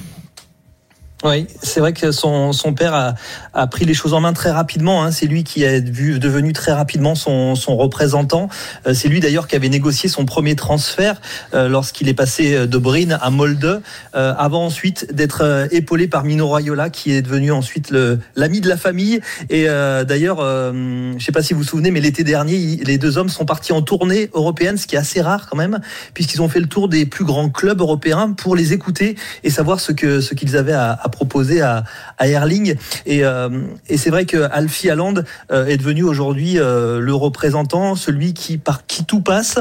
Oui, 1.25 1.47
c'est 1.61 1.81
vrai 1.81 1.91
que 1.91 2.11
son, 2.11 2.53
son 2.53 2.73
père 2.73 2.93
a, 2.93 3.13
a 3.53 3.67
pris 3.67 3.83
les 3.83 3.93
choses 3.93 4.13
en 4.13 4.21
main 4.21 4.31
très 4.31 4.51
rapidement. 4.51 5.03
Hein. 5.03 5.11
C'est 5.11 5.25
lui 5.25 5.43
qui 5.43 5.63
est 5.63 5.81
devenu 5.81 6.53
très 6.53 6.71
rapidement 6.71 7.13
son, 7.13 7.55
son 7.55 7.75
représentant. 7.75 8.47
Euh, 8.87 8.93
c'est 8.93 9.09
lui 9.09 9.19
d'ailleurs 9.19 9.49
qui 9.49 9.57
avait 9.57 9.67
négocié 9.67 10.07
son 10.07 10.23
premier 10.25 10.55
transfert 10.55 11.19
euh, 11.53 11.67
lorsqu'il 11.67 12.07
est 12.07 12.13
passé 12.13 12.67
de 12.67 12.77
Bryn 12.77 13.17
à 13.21 13.29
Molde, 13.31 13.81
euh, 14.15 14.33
avant 14.37 14.65
ensuite 14.65 15.13
d'être 15.13 15.41
euh, 15.43 15.67
épaulé 15.71 16.07
par 16.07 16.23
Mino 16.23 16.47
Raiola, 16.47 16.89
qui 16.89 17.11
est 17.11 17.21
devenu 17.21 17.51
ensuite 17.51 17.93
l'ami 18.37 18.61
de 18.61 18.69
la 18.69 18.77
famille. 18.77 19.19
Et 19.49 19.67
euh, 19.67 20.05
d'ailleurs, 20.05 20.39
euh, 20.39 20.71
je 20.71 21.15
ne 21.15 21.19
sais 21.19 21.33
pas 21.33 21.43
si 21.43 21.53
vous 21.53 21.59
vous 21.59 21.67
souvenez, 21.67 21.91
mais 21.91 21.99
l'été 21.99 22.23
dernier, 22.23 22.79
les 22.85 22.97
deux 22.97 23.17
hommes 23.17 23.27
sont 23.27 23.45
partis 23.45 23.73
en 23.73 23.81
tournée 23.81 24.29
européenne, 24.33 24.77
ce 24.77 24.87
qui 24.87 24.95
est 24.95 24.99
assez 24.99 25.19
rare 25.19 25.47
quand 25.49 25.57
même, 25.57 25.79
puisqu'ils 26.13 26.41
ont 26.41 26.47
fait 26.47 26.61
le 26.61 26.67
tour 26.67 26.87
des 26.87 27.05
plus 27.05 27.25
grands 27.25 27.49
clubs 27.49 27.81
européens 27.81 28.31
pour 28.31 28.55
les 28.55 28.71
écouter 28.71 29.17
et 29.43 29.49
savoir 29.49 29.81
ce 29.81 29.91
que 29.91 30.21
ce 30.21 30.33
qu'ils 30.33 30.55
avaient 30.55 30.71
à 30.71 31.08
proposer 31.09 31.61
à, 31.61 31.83
à 32.17 32.27
Erling. 32.27 32.75
Et, 33.05 33.23
euh, 33.23 33.49
et 33.87 33.97
c'est 33.97 34.09
vrai 34.09 34.25
que 34.25 34.37
Alfie 34.51 34.89
euh, 34.89 35.65
est 35.65 35.77
devenu 35.77 36.03
aujourd'hui 36.03 36.59
euh, 36.59 36.99
le 36.99 37.13
représentant, 37.13 37.95
celui 37.95 38.33
qui 38.33 38.57
par 38.57 38.85
qui 38.85 39.05
tout 39.05 39.21
passe, 39.21 39.59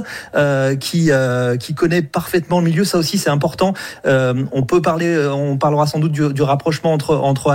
qui 0.81 1.11
qui 1.61 1.75
connaît 1.75 2.03
parfaitement 2.03 2.61
le 2.61 2.67
milieu. 2.67 2.85
Ça 2.85 2.99
aussi 2.99 3.19
c'est 3.19 3.31
important. 3.31 3.75
On 4.05 4.63
peut 4.63 4.83
parler, 4.83 5.29
on 5.33 5.57
parlera 5.57 5.87
sans 5.87 5.99
doute 5.99 6.13
du, 6.13 6.43
rapprochement 6.43 6.93
entre 6.93 7.17
entre 7.17 7.49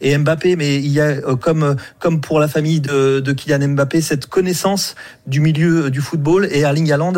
et 0.00 0.16
Mbappé, 0.16 0.56
mais 0.56 0.76
il 0.76 0.88
y 0.88 1.00
a 1.00 1.20
comme 1.40 1.76
comme 1.98 2.20
pour 2.20 2.40
la 2.40 2.48
famille 2.48 2.80
de, 2.80 3.20
de 3.20 3.32
Kylian 3.32 3.68
Mbappé 3.68 4.00
cette 4.00 4.26
connaissance 4.26 4.94
du 5.26 5.40
milieu 5.40 5.90
du 5.90 6.00
football 6.00 6.48
et 6.50 6.60
Erling 6.60 6.90
Haaland 6.92 7.14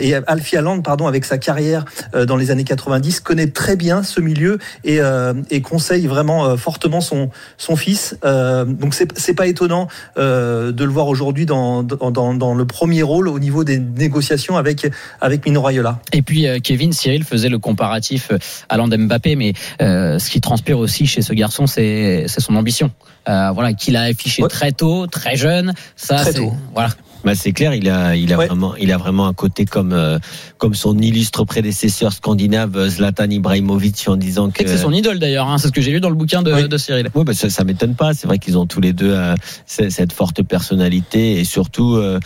et 0.00 0.14
Alfie 0.26 0.56
Haaland 0.56 0.80
pardon 0.80 1.06
avec 1.06 1.24
sa 1.24 1.38
carrière 1.38 1.84
dans 2.14 2.36
les 2.36 2.50
années 2.50 2.64
90 2.64 3.20
connaît 3.20 3.48
très 3.48 3.76
bien 3.76 4.02
ce 4.02 4.20
milieu 4.20 4.58
et, 4.84 5.00
et 5.50 5.60
conseille 5.60 6.06
vraiment 6.06 6.44
euh, 6.46 6.56
fortement 6.56 7.00
son 7.00 7.30
son 7.58 7.76
fils. 7.76 8.16
Euh, 8.24 8.64
donc 8.64 8.94
c'est 8.94 9.34
pas 9.34 9.46
étonnant 9.46 9.88
euh, 10.18 10.72
de 10.72 10.84
le 10.84 10.90
voir 10.90 11.08
aujourd'hui 11.08 11.46
dans, 11.46 11.82
dans 11.82 12.54
le 12.54 12.64
premier 12.66 13.02
rôle 13.02 13.28
au 13.28 13.38
niveau 13.38 13.64
des 13.64 13.78
négociations 13.78 14.56
avec 14.56 14.86
avec 15.20 15.44
Mino 15.46 15.62
Raiola. 15.62 15.98
Et 16.12 16.22
puis 16.22 16.46
euh, 16.46 16.58
Kevin 16.62 16.92
Cyril 16.92 17.24
faisait 17.24 17.48
le 17.48 17.58
comparatif 17.58 18.28
euh, 18.30 18.38
Haaland 18.68 18.88
Mbappé, 18.88 19.36
mais 19.36 19.52
euh, 19.80 20.18
ce 20.18 20.30
qui 20.30 20.40
transpire 20.40 20.78
aussi 20.78 21.06
chez 21.06 21.22
ce 21.22 21.32
garçon, 21.32 21.66
c'est 21.66 22.24
c'est 22.28 22.40
son 22.40 22.56
ambition. 22.56 22.90
Euh, 23.28 23.50
voilà, 23.52 23.72
qu'il 23.72 23.96
a 23.96 24.02
affiché 24.02 24.42
Ouais. 24.42 24.48
très 24.48 24.72
tôt, 24.72 25.06
très 25.06 25.36
jeune. 25.36 25.72
Ça, 25.96 26.16
Très 26.16 26.34
tôt. 26.34 26.52
Voilà. 26.74 26.90
Bah, 27.24 27.34
c'est 27.34 27.52
clair, 27.52 27.74
il 27.74 27.88
a, 27.88 28.14
il 28.16 28.32
a 28.32 28.36
Ouais. 28.38 28.46
vraiment, 28.46 28.74
il 28.76 28.92
a 28.92 28.98
vraiment 28.98 29.26
un 29.26 29.32
côté 29.32 29.64
comme, 29.64 29.92
euh, 29.92 30.18
comme 30.58 30.74
son 30.74 30.98
illustre 30.98 31.44
prédécesseur 31.44 32.12
scandinave 32.12 32.76
euh, 32.76 32.88
Zlatan 32.88 33.30
Ibrahimovic 33.30 34.04
en 34.08 34.16
disant 34.16 34.50
que. 34.50 34.60
Et 34.60 34.64
que 34.64 34.70
c'est 34.70 34.76
son 34.78 34.92
idole 34.92 35.18
d'ailleurs. 35.18 35.48
Hein. 35.48 35.56
C'est 35.58 35.68
ce 35.68 35.72
que 35.72 35.80
j'ai 35.80 35.90
lu 35.92 36.00
dans 36.00 36.10
le 36.10 36.16
bouquin 36.16 36.42
de, 36.42 36.52
Oui. 36.52 36.68
de 36.68 36.76
Cyril. 36.76 37.08
Oui, 37.14 37.24
bah 37.24 37.32
ça, 37.34 37.48
ça 37.48 37.64
m'étonne 37.64 37.94
pas. 37.94 38.12
C'est 38.14 38.26
vrai 38.26 38.38
qu'ils 38.38 38.58
ont 38.58 38.66
tous 38.66 38.80
les 38.80 38.92
deux 38.92 39.12
euh, 39.12 39.34
cette 39.66 40.12
forte 40.12 40.42
personnalité 40.42 41.40
et 41.40 41.44
surtout, 41.44 41.94
euh, 41.94 42.20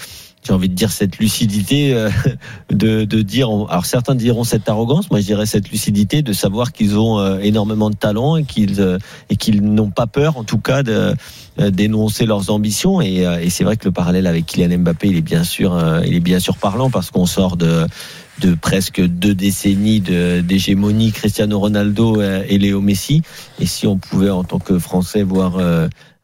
j'ai 0.49 0.55
envie 0.55 0.69
de 0.71 0.75
dire 0.75 0.91
cette 0.91 1.19
lucidité 1.19 1.93
euh, 1.93 2.09
de, 2.71 3.05
de 3.05 3.23
dire. 3.23 3.49
Alors 3.69 3.85
certains 3.85 4.15
diront 4.15 4.45
cette 4.45 4.69
arrogance, 4.69 5.11
moi 5.11 5.21
je 5.21 5.27
dirais 5.27 5.45
cette 5.47 5.71
lucidité 5.71 6.23
de 6.23 6.33
savoir 6.33 6.73
qu'ils 6.73 6.99
ont 6.99 7.19
euh, 7.19 7.39
énormément 7.41 7.91
de 7.91 7.97
talent 7.97 8.37
et 8.37 8.45
qu'ils 8.45 8.81
euh, 8.81 8.99
et 9.29 9.37
qu'ils 9.37 9.63
n'ont 9.63 9.91
pas 9.91 10.07
peur, 10.07 10.39
en 10.39 10.45
tout 10.45 10.59
cas, 10.59 10.83
de 10.83 11.15
euh, 11.61 11.71
d'énoncer 11.71 12.25
leurs 12.25 12.51
ambitions. 12.51 13.01
Et, 13.03 13.27
euh, 13.27 13.41
et 13.41 13.51
c'est 13.51 13.65
vrai 13.65 13.77
que 13.77 13.85
le 13.85 13.93
parallèle 13.93 14.27
avec 14.27 14.47
Kylian 14.47 14.79
Mbappé, 14.79 15.09
il 15.09 15.17
est 15.17 15.21
bien 15.21 15.45
sûr, 15.45 15.75
euh, 15.75 16.01
il 16.07 16.15
est 16.15 16.21
bien 16.21 16.41
sûr 16.41 16.57
parlant 16.57 16.89
parce 16.91 17.11
qu'on 17.11 17.27
sort 17.27 17.57
de 17.59 17.87
de 18.41 18.55
presque 18.55 19.01
deux 19.05 19.35
décennies 19.35 20.01
de- 20.01 20.41
d'hégémonie 20.41 21.11
Cristiano 21.11 21.59
Ronaldo 21.59 22.23
et 22.23 22.57
Léo 22.57 22.81
Messi. 22.81 23.23
Et 23.61 23.67
si 23.67 23.87
on 23.87 23.99
pouvait, 23.99 24.31
en 24.31 24.45
tant 24.45 24.61
que 24.61 24.79
Français, 24.79 25.25
voir 25.25 25.59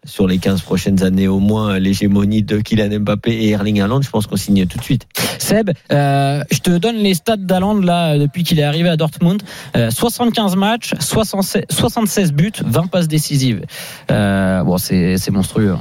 sur 0.04 0.26
les 0.26 0.38
15 0.38 0.60
prochaines 0.62 1.02
années 1.02 1.28
au 1.28 1.38
moins 1.38 1.78
l'hégémonie 1.78 2.42
de 2.42 2.58
Kylian 2.58 3.00
Mbappé 3.00 3.30
et 3.32 3.50
Erling 3.50 3.80
Haaland, 3.80 4.02
je 4.02 4.10
pense 4.10 4.26
qu'on 4.26 4.36
signe 4.36 4.66
tout 4.66 4.78
de 4.78 4.82
suite. 4.84 5.06
Seb, 5.38 5.70
euh, 5.92 6.42
je 6.50 6.58
te 6.60 6.70
donne 6.76 6.96
les 6.96 7.14
stats 7.14 7.36
d'Aland 7.36 7.74
là 7.80 8.18
depuis 8.18 8.44
qu'il 8.44 8.58
est 8.58 8.64
arrivé 8.64 8.88
à 8.88 8.96
Dortmund. 8.96 9.42
Euh, 9.76 9.90
75 9.90 10.56
matchs, 10.56 10.94
76, 11.00 11.62
76 11.70 12.32
buts, 12.32 12.52
20 12.64 12.86
passes 12.88 13.08
décisives. 13.08 13.62
Euh, 14.10 14.62
bon, 14.62 14.78
c'est 14.78 15.30
monstrueux. 15.30 15.72
hein. 15.72 15.80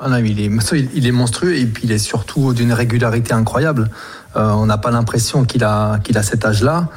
Ah 0.00 0.08
non, 0.08 0.18
il, 0.18 0.38
est, 0.40 0.48
il- 0.94 1.12
monstrueux 1.12 1.56
et 1.56 1.66
puis 1.66 1.82
il 1.84 1.92
est 1.92 1.98
surtout 1.98 2.54
d'une 2.54 2.72
régularité 2.72 3.32
incroyable. 3.32 3.90
Euh, 4.36 4.50
on 4.52 4.66
n'a 4.66 4.78
pas 4.78 4.90
l'impression 4.92 5.44
qu'il 5.44 5.64
a, 5.64 5.98
qu'il 5.98 6.16
a 6.16 6.22
cet 6.22 6.44
âge-là. 6.44 6.88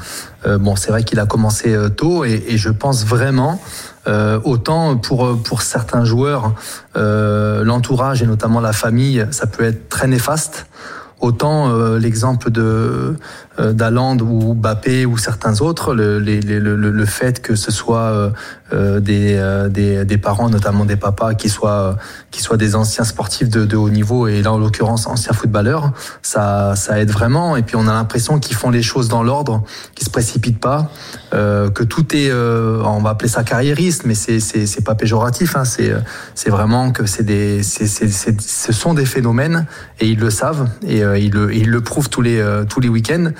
Euh, 0.45 0.59
bon, 0.59 0.75
c'est 0.75 0.91
vrai 0.91 1.03
qu'il 1.03 1.19
a 1.19 1.25
commencé 1.25 1.73
euh, 1.73 1.89
tôt 1.89 2.25
et, 2.25 2.43
et 2.49 2.57
je 2.57 2.69
pense 2.69 3.03
vraiment, 3.05 3.59
euh, 4.08 4.39
autant 4.43 4.98
pour, 4.98 5.41
pour 5.43 5.62
certains 5.62 6.05
joueurs, 6.05 6.53
euh, 6.96 7.63
l'entourage 7.63 8.24
et 8.24 8.25
notamment 8.25 8.60
la 8.60 8.74
famille, 8.74 9.25
ça 9.31 9.48
peut 9.48 9.63
être 9.63 9.89
très 9.89 10.08
néfaste. 10.08 10.65
Autant 11.20 11.70
euh, 11.70 12.00
l'exemple 12.00 12.50
de 12.50 13.15
d'Aland 13.74 14.18
ou 14.20 14.53
Bappé 14.53 15.06
ou 15.06 15.18
certains 15.18 15.62
autres, 15.62 15.94
le, 15.94 16.20
le, 16.20 16.39
le- 16.60 16.75
le 16.91 17.06
fait 17.06 17.41
que 17.41 17.56
ce 17.56 17.72
soit 17.72 18.00
euh, 18.00 18.30
euh, 18.74 19.00
des, 19.00 19.36
euh, 19.38 19.70
des, 19.70 20.06
des 20.06 20.18
parents, 20.18 20.50
notamment 20.50 20.86
des 20.86 20.96
papas, 20.96 21.34
qui 21.36 21.50
soient 21.50 21.98
qui 22.32 22.41
soient 22.41 22.58
des 22.58 22.75
anciens 22.75 23.03
sportifs 23.03 23.50
de, 23.50 23.65
de 23.65 23.75
haut 23.75 23.89
niveau 23.89 24.27
et 24.27 24.41
là 24.41 24.53
en 24.53 24.58
l'occurrence 24.58 25.06
anciens 25.08 25.34
footballeurs, 25.34 25.91
ça 26.22 26.74
ça 26.75 27.00
aide 27.00 27.12
vraiment. 27.12 27.56
Et 27.58 27.62
puis 27.63 27.75
on 27.75 27.88
a 27.88 27.94
l'impression 27.94 28.39
qu'ils 28.39 28.56
font 28.56 28.70
les 28.72 28.82
choses 28.84 29.08
dans 29.10 29.24
l'ordre, 29.24 29.63
qu'ils 29.96 30.06
se 30.06 30.12
précipitent 30.12 30.60
pas, 30.60 30.89
euh, 31.34 31.70
que 31.70 31.84
tout 31.84 32.15
est, 32.15 32.30
euh, 32.32 32.82
on 32.86 33.01
va 33.01 33.12
appeler 33.12 33.30
ça 33.30 33.44
carriériste, 33.44 34.03
mais 34.06 34.15
c'est 34.15 34.39
c'est 34.39 34.65
c'est 34.65 34.84
pas 34.84 34.96
péjoratif. 34.96 35.56
Hein, 35.56 35.65
c'est 35.65 35.94
c'est 36.36 36.50
vraiment 36.50 36.91
que 36.91 37.06
c'est 37.06 37.24
des 37.24 37.62
c'est 37.63 37.86
ce 38.41 38.72
sont 38.72 38.94
des 38.94 39.06
phénomènes 39.06 39.65
et 40.00 40.08
ils 40.08 40.20
le 40.20 40.30
savent 40.30 40.70
et 40.88 41.03
euh, 41.03 41.18
ils 41.18 41.32
le 41.32 41.53
ils 41.53 41.70
le 41.70 41.82
prouvent 41.82 42.10
tous 42.10 42.22
les 42.22 42.39
euh, 42.39 42.63
tous 42.63 42.80
les 42.80 42.89
week-ends. 42.89 43.32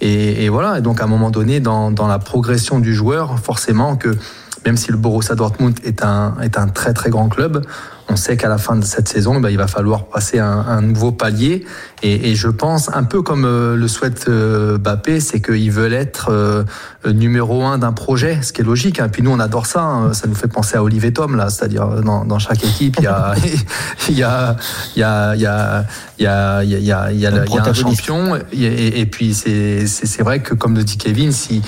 Et, 0.00 0.44
et 0.44 0.48
voilà. 0.48 0.78
Et 0.78 0.82
donc 0.82 1.00
à 1.00 1.04
un 1.04 1.08
moment 1.08 1.30
donné, 1.30 1.60
dans 1.60 1.90
dans 1.90 2.06
la 2.06 2.18
progression 2.18 2.78
du 2.78 2.94
joueur, 2.94 3.38
forcément 3.38 3.96
que 3.96 4.16
même 4.64 4.76
si 4.76 4.90
le 4.90 4.96
Borussia 4.96 5.34
Dortmund 5.34 5.78
est 5.84 6.02
un 6.02 6.36
est 6.42 6.58
un 6.58 6.68
très 6.68 6.92
très 6.92 7.10
grand 7.10 7.28
club, 7.28 7.64
on 8.10 8.16
sait 8.16 8.36
qu'à 8.36 8.48
la 8.48 8.58
fin 8.58 8.76
de 8.76 8.84
cette 8.84 9.08
saison, 9.08 9.38
ben, 9.40 9.50
il 9.50 9.58
va 9.58 9.66
falloir 9.66 10.06
passer 10.06 10.38
un, 10.38 10.46
un 10.46 10.80
nouveau 10.80 11.12
palier. 11.12 11.64
Et, 12.02 12.30
et 12.30 12.34
je 12.34 12.48
pense, 12.48 12.90
un 12.94 13.04
peu 13.04 13.22
comme 13.22 13.44
euh, 13.44 13.76
le 13.76 13.86
souhaite 13.86 14.26
euh, 14.28 14.78
Bappé, 14.78 15.20
c'est 15.20 15.40
qu'ils 15.40 15.70
veulent 15.70 15.92
être 15.92 16.30
euh, 16.30 16.64
euh, 17.08 17.12
numéro 17.12 17.64
un 17.64 17.78
d'un 17.78 17.92
projet, 17.92 18.40
ce 18.42 18.52
qui 18.52 18.60
est 18.60 18.64
logique. 18.64 19.00
Hein. 19.00 19.08
Puis 19.08 19.22
nous, 19.22 19.30
on 19.30 19.40
adore 19.40 19.66
ça. 19.66 19.82
Hein. 19.82 20.12
Ça 20.12 20.26
nous 20.26 20.34
fait 20.34 20.48
penser 20.48 20.76
à 20.76 20.82
Olivier 20.82 21.12
Tom, 21.12 21.36
là. 21.36 21.50
C'est-à-dire, 21.50 21.84
euh, 21.84 22.02
dans, 22.02 22.38
chaque 22.38 22.64
équipe, 22.64 22.96
il 22.98 23.04
y 23.04 23.06
a, 23.06 23.34
il 24.08 24.18
y 24.18 24.22
a, 24.22 24.56
il 24.94 25.00
y 25.00 25.02
a, 25.02 25.34
il 25.34 25.42
y 25.42 25.46
a, 25.46 25.84
il 26.18 26.20
y 26.20 26.26
a, 26.26 26.62
il 26.62 26.84
y 26.84 26.92
a, 26.92 27.10
il 27.10 27.58
un 27.58 27.72
champion. 27.74 28.38
Et, 28.52 29.06
puis, 29.06 29.34
c'est, 29.34 29.86
c'est 29.86 30.22
vrai 30.22 30.40
que, 30.40 30.54
comme 30.54 30.76
le 30.76 30.84
dit 30.84 30.98
Kevin, 30.98 31.32
si, 31.32 31.62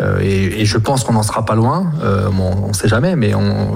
euh, 0.00 0.20
et, 0.20 0.64
je 0.66 0.78
pense 0.78 1.04
qu'on 1.04 1.14
n'en 1.14 1.22
sera 1.22 1.44
pas 1.44 1.54
loin. 1.54 1.92
On 2.02 2.68
ne 2.68 2.72
sait 2.72 2.88
jamais, 2.88 3.16
mais 3.16 3.32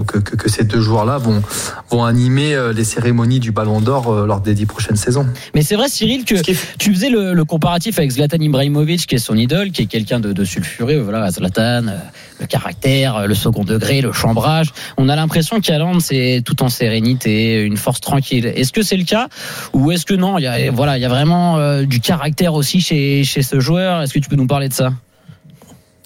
que, 0.07 0.19
que, 0.19 0.51
ces 0.51 0.65
deux 0.65 0.81
joueurs-là 0.81 1.19
vont, 1.19 1.43
vont 1.91 2.05
animer 2.05 2.57
les 2.75 2.85
cérémonies 2.85 3.41
du 3.41 3.53
Ballon 3.53 3.81
d'Or 3.81 4.27
lors 4.27 4.41
des 4.41 4.55
dix 4.55 4.67
prochaines 4.67 4.97
saisons. 4.97 5.27
Mais 5.55 5.63
c'est 5.63 5.77
vrai, 5.77 5.89
Cyril, 5.89 6.25
que 6.25 6.35
tu 6.79 6.95
faisais 6.95 7.11
le, 7.11 7.45
comparatif 7.45 7.99
avec 7.99 8.11
Zlatan 8.11 8.39
Ibrahimovic, 8.39 9.07
qui 9.07 9.15
est 9.15 9.19
son 9.19 9.37
idole, 9.37 9.71
qui 9.71 9.83
est 9.83 9.87
quelqu'un 9.87 10.21
de, 10.21 10.33
de 10.33 10.45
sulfureux 10.45 11.10
voilà, 11.11 11.29
Zlatan, 11.33 11.89
euh, 11.89 11.99
le 12.39 12.47
caractère, 12.47 13.17
euh, 13.17 13.27
le 13.27 13.35
second 13.35 13.65
degré, 13.65 14.01
le 14.01 14.13
chambrage. 14.13 14.69
On 14.97 15.09
a 15.09 15.17
l'impression 15.17 15.61
qu'Aland, 15.61 15.99
c'est 15.99 16.41
tout 16.45 16.63
en 16.63 16.69
sérénité, 16.69 17.63
une 17.63 17.77
force 17.77 18.01
tranquille. 18.01 18.47
Est-ce 18.47 18.73
que 18.73 18.83
c'est 18.83 18.97
le 18.97 19.03
cas 19.03 19.27
ou 19.73 19.91
est-ce 19.91 20.07
que 20.07 20.15
non 20.15 20.39
Il 20.39 20.43
y 20.43 20.47
a, 20.47 20.71
voilà, 20.71 20.99
il 20.99 21.01
y 21.01 21.05
a 21.05 21.09
vraiment 21.09 21.59
euh, 21.59 21.83
du 21.83 21.99
caractère 21.99 22.55
aussi 22.55 22.81
chez, 22.81 23.25
chez 23.25 23.43
ce 23.43 23.59
joueur? 23.59 24.03
Est-ce 24.03 24.15
que 24.15 24.21
tu 24.21 24.29
peux 24.29 24.37
nous 24.37 24.47
parler 24.47 24.69
de 24.69 24.73
ça? 24.73 24.93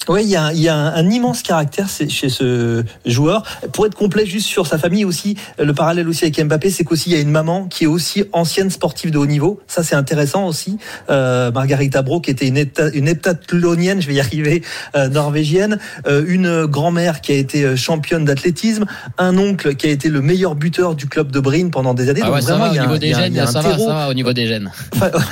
Oui, 0.08 0.22
il 0.24 0.28
y 0.30 0.36
a, 0.36 0.52
il 0.52 0.60
y 0.60 0.68
a 0.68 0.74
un, 0.76 0.94
un 0.94 1.10
immense 1.10 1.42
caractère 1.42 1.88
chez 1.88 2.28
ce 2.28 2.82
joueur. 3.06 3.42
Pour 3.72 3.86
être 3.86 3.94
complet, 3.94 4.26
juste 4.26 4.46
sur 4.46 4.66
sa 4.66 4.76
famille 4.78 5.04
aussi, 5.04 5.36
le 5.58 5.72
parallèle 5.72 6.08
aussi 6.08 6.24
avec 6.24 6.38
Mbappé, 6.44 6.70
c'est 6.70 6.84
qu'aussi 6.84 7.10
il 7.10 7.12
y 7.14 7.16
a 7.16 7.20
une 7.20 7.30
maman 7.30 7.66
qui 7.66 7.84
est 7.84 7.86
aussi 7.88 8.24
ancienne 8.32 8.70
sportive 8.70 9.10
de 9.10 9.18
haut 9.18 9.26
niveau. 9.26 9.60
Ça, 9.66 9.82
c'est 9.82 9.94
intéressant 9.94 10.46
aussi. 10.46 10.78
Euh, 11.10 11.50
Margarita 11.52 12.02
Bro, 12.02 12.20
qui 12.20 12.30
était 12.30 12.46
une, 12.46 12.58
hepta- 12.58 12.90
une 12.94 13.08
heptathlonienne, 13.08 14.02
je 14.02 14.06
vais 14.08 14.14
y 14.14 14.20
arriver, 14.20 14.62
euh, 14.96 15.08
norvégienne, 15.08 15.78
euh, 16.06 16.24
une 16.26 16.66
grand-mère 16.66 17.20
qui 17.20 17.32
a 17.32 17.36
été 17.36 17.76
championne 17.76 18.24
d'athlétisme, 18.24 18.84
un 19.18 19.38
oncle 19.38 19.74
qui 19.74 19.86
a 19.86 19.90
été 19.90 20.08
le 20.08 20.20
meilleur 20.20 20.54
buteur 20.54 20.94
du 20.94 21.06
club 21.06 21.30
de 21.30 21.40
Brine 21.40 21.70
pendant 21.70 21.94
des 21.94 22.08
années. 22.10 22.20
Ah 22.22 22.26
Donc 22.26 22.34
ouais, 22.36 22.40
vraiment, 22.42 22.66
va, 22.66 22.70
il 22.72 22.76
y 22.76 22.78
au 22.78 22.82
a 22.82 22.86
niveau 22.86 22.98
des 22.98 23.14
gènes, 23.14 23.46
ça 23.46 23.60
va, 23.60 23.70
terreau 23.70 23.86
ça 23.86 23.94
va 23.94 24.08
au 24.10 24.14
niveau 24.14 24.32
des 24.32 24.46
gènes. 24.46 24.70
Enfin, 24.94 25.08
voilà. 25.12 25.26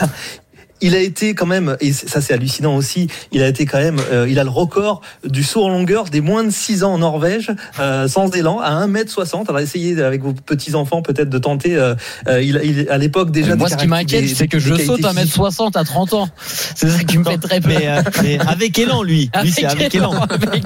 Il 0.82 0.94
a 0.94 0.98
été 0.98 1.34
quand 1.34 1.46
même, 1.46 1.76
et 1.80 1.92
ça 1.92 2.20
c'est 2.20 2.34
hallucinant 2.34 2.76
aussi, 2.76 3.06
il 3.30 3.42
a 3.42 3.48
été 3.48 3.64
quand 3.66 3.78
même, 3.78 3.98
euh, 4.12 4.26
il 4.28 4.38
a 4.38 4.44
le 4.44 4.50
record 4.50 5.00
du 5.24 5.42
saut 5.42 5.64
en 5.64 5.68
longueur 5.68 6.04
des 6.04 6.20
moins 6.20 6.44
de 6.44 6.50
6 6.50 6.82
ans 6.84 6.92
en 6.94 6.98
Norvège, 6.98 7.50
euh, 7.80 8.08
sans 8.08 8.28
élan, 8.32 8.58
à 8.58 8.84
1m60. 8.86 9.48
Alors 9.48 9.60
essayez 9.60 10.02
avec 10.02 10.22
vos 10.22 10.32
petits-enfants 10.32 11.00
peut-être 11.02 11.30
de 11.30 11.38
tenter, 11.38 11.76
euh, 11.76 11.94
euh, 12.28 12.42
il, 12.42 12.60
il, 12.64 12.88
à 12.90 12.98
l'époque 12.98 13.30
déjà... 13.30 13.54
Moi, 13.56 13.68
ce 13.68 13.76
qui 13.76 13.86
m'inquiète, 13.86 14.28
c'est 14.34 14.48
que 14.48 14.58
je 14.58 14.74
saute 14.74 15.04
à 15.04 15.10
physiques. 15.14 15.36
1m60 15.36 15.78
à 15.78 15.84
30 15.84 16.14
ans. 16.14 16.28
C'est 16.74 16.88
ça 16.88 17.04
qui 17.04 17.16
me 17.18 17.24
fait 17.24 17.38
très 17.38 17.60
peur. 17.60 17.72
Mais, 17.78 17.88
euh, 17.88 18.02
mais 18.22 18.38
avec 18.40 18.78
élan, 18.78 19.02
lui. 19.02 19.30
Lui, 19.42 19.50
c'est 19.52 19.64
avec 19.64 19.94
élan. 19.94 20.12
Avec- 20.28 20.64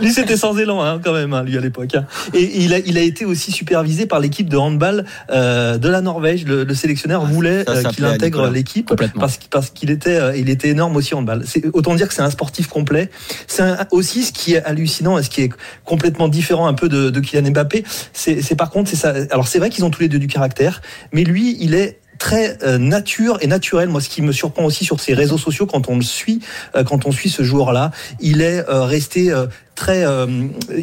Lui, 0.00 0.12
c'était 0.12 0.36
sans 0.36 0.56
élan, 0.58 0.82
hein, 0.84 1.00
quand 1.02 1.12
même, 1.12 1.32
hein, 1.32 1.42
lui, 1.42 1.56
à 1.56 1.60
l'époque. 1.60 1.94
hein. 1.94 2.04
Et 2.34 2.62
il 2.62 2.72
a, 2.74 2.78
il 2.78 2.96
a 2.98 3.02
été 3.02 3.24
aussi 3.24 3.50
supervisé 3.52 4.06
par 4.06 4.20
l'équipe 4.20 4.48
de 4.48 4.56
handball 4.56 5.04
euh, 5.30 5.78
de 5.78 5.88
la 5.88 6.00
Norvège. 6.00 6.44
Le, 6.44 6.64
le 6.64 6.74
sélectionneur 6.74 7.24
voulait 7.26 7.64
ça 7.64 7.72
euh, 7.72 7.82
qu'il 7.84 8.04
intègre 8.04 8.48
l'équipe 8.48 8.88
Complètement. 8.88 9.20
parce, 9.20 9.31
parce 9.50 9.70
qu'il 9.70 9.90
était, 9.90 10.16
euh, 10.16 10.36
il 10.36 10.50
était 10.50 10.68
énorme 10.68 10.96
aussi 10.96 11.14
en. 11.14 11.24
C'est 11.44 11.64
autant 11.72 11.94
dire 11.94 12.08
que 12.08 12.14
c'est 12.14 12.22
un 12.22 12.30
sportif 12.30 12.68
complet. 12.68 13.10
C'est 13.46 13.64
aussi 13.90 14.24
ce 14.24 14.32
qui 14.32 14.54
est 14.54 14.64
hallucinant 14.64 15.18
et 15.18 15.22
ce 15.22 15.30
qui 15.30 15.42
est 15.42 15.50
complètement 15.84 16.28
différent 16.28 16.66
un 16.66 16.74
peu 16.74 16.88
de, 16.88 17.10
de 17.10 17.20
Kylian 17.20 17.50
Mbappé. 17.50 17.84
C'est 18.12 18.56
par 18.56 18.70
contre, 18.70 18.90
c'est 18.90 18.96
ça. 18.96 19.14
Alors 19.30 19.48
c'est 19.48 19.58
vrai 19.58 19.70
qu'ils 19.70 19.84
ont 19.84 19.90
tous 19.90 20.02
les 20.02 20.08
deux 20.08 20.18
du 20.18 20.26
caractère, 20.26 20.82
mais 21.12 21.24
lui, 21.24 21.56
il 21.60 21.74
est 21.74 21.98
très 22.22 22.56
euh, 22.62 22.78
nature 22.78 23.38
et 23.40 23.48
naturel. 23.48 23.88
Moi, 23.88 24.00
ce 24.00 24.08
qui 24.08 24.22
me 24.22 24.30
surprend 24.30 24.64
aussi 24.64 24.84
sur 24.84 25.00
ses 25.00 25.12
réseaux 25.12 25.38
sociaux 25.38 25.66
quand 25.66 25.88
on 25.88 25.96
le 25.96 26.02
suit, 26.02 26.38
euh, 26.76 26.84
quand 26.84 27.04
on 27.04 27.10
suit 27.10 27.30
ce 27.30 27.42
joueur-là, 27.42 27.90
il 28.20 28.40
est 28.42 28.60
euh, 28.68 28.84
resté 28.84 29.32
euh, 29.32 29.46
très. 29.74 30.04
euh, 30.06 30.26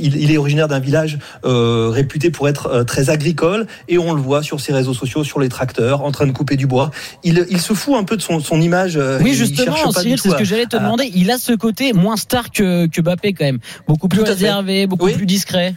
il, 0.06 0.18
il 0.18 0.32
est 0.34 0.38
originaire 0.38 0.68
d'un 0.68 0.82
village 0.82 1.18
euh, 1.46 1.88
réputé 1.94 2.30
pour 2.30 2.50
être 2.50 2.68
euh, 2.68 2.84
très 2.84 3.10
agricole 3.10 3.68
et 3.88 3.98
on 3.98 4.12
le 4.14 4.22
voit 4.22 4.44
sur 4.44 4.60
ses 4.60 4.74
réseaux 4.74 4.94
sociaux, 4.94 5.24
sur 5.24 5.40
les 5.40 5.48
tracteurs, 5.48 6.04
en 6.04 6.12
train 6.12 6.28
de 6.28 6.34
couper 6.34 6.58
du 6.58 6.68
bois. 6.68 6.92
Il, 7.24 7.46
il 7.50 7.62
se 7.62 7.74
fout 7.74 7.96
un 7.96 8.04
peu 8.04 8.18
de 8.18 8.22
son, 8.22 8.42
son 8.42 8.60
image. 8.60 8.98
euh, 8.98 9.20
Oui, 9.24 9.34
justement, 9.34 9.94
Cyril, 9.94 10.20
c'est 10.20 10.30
ce 10.32 10.36
que 10.36 10.44
j'allais 10.44 10.66
te 10.66 10.76
demander. 10.76 11.10
Il 11.16 11.32
a 11.32 11.38
ce 11.38 11.54
côté 11.54 11.94
moins 11.94 12.18
star 12.18 12.52
que, 12.52 12.88
que 12.88 13.00
Bappé, 13.00 13.32
quand 13.32 13.46
même. 13.46 13.60
Beaucoup 13.88 14.10
plus 14.10 14.20
fait. 14.26 14.32
réservé, 14.34 14.88
beaucoup 14.88 15.06
Oui. 15.06 15.14
plus 15.14 15.26
discret. 15.26 15.74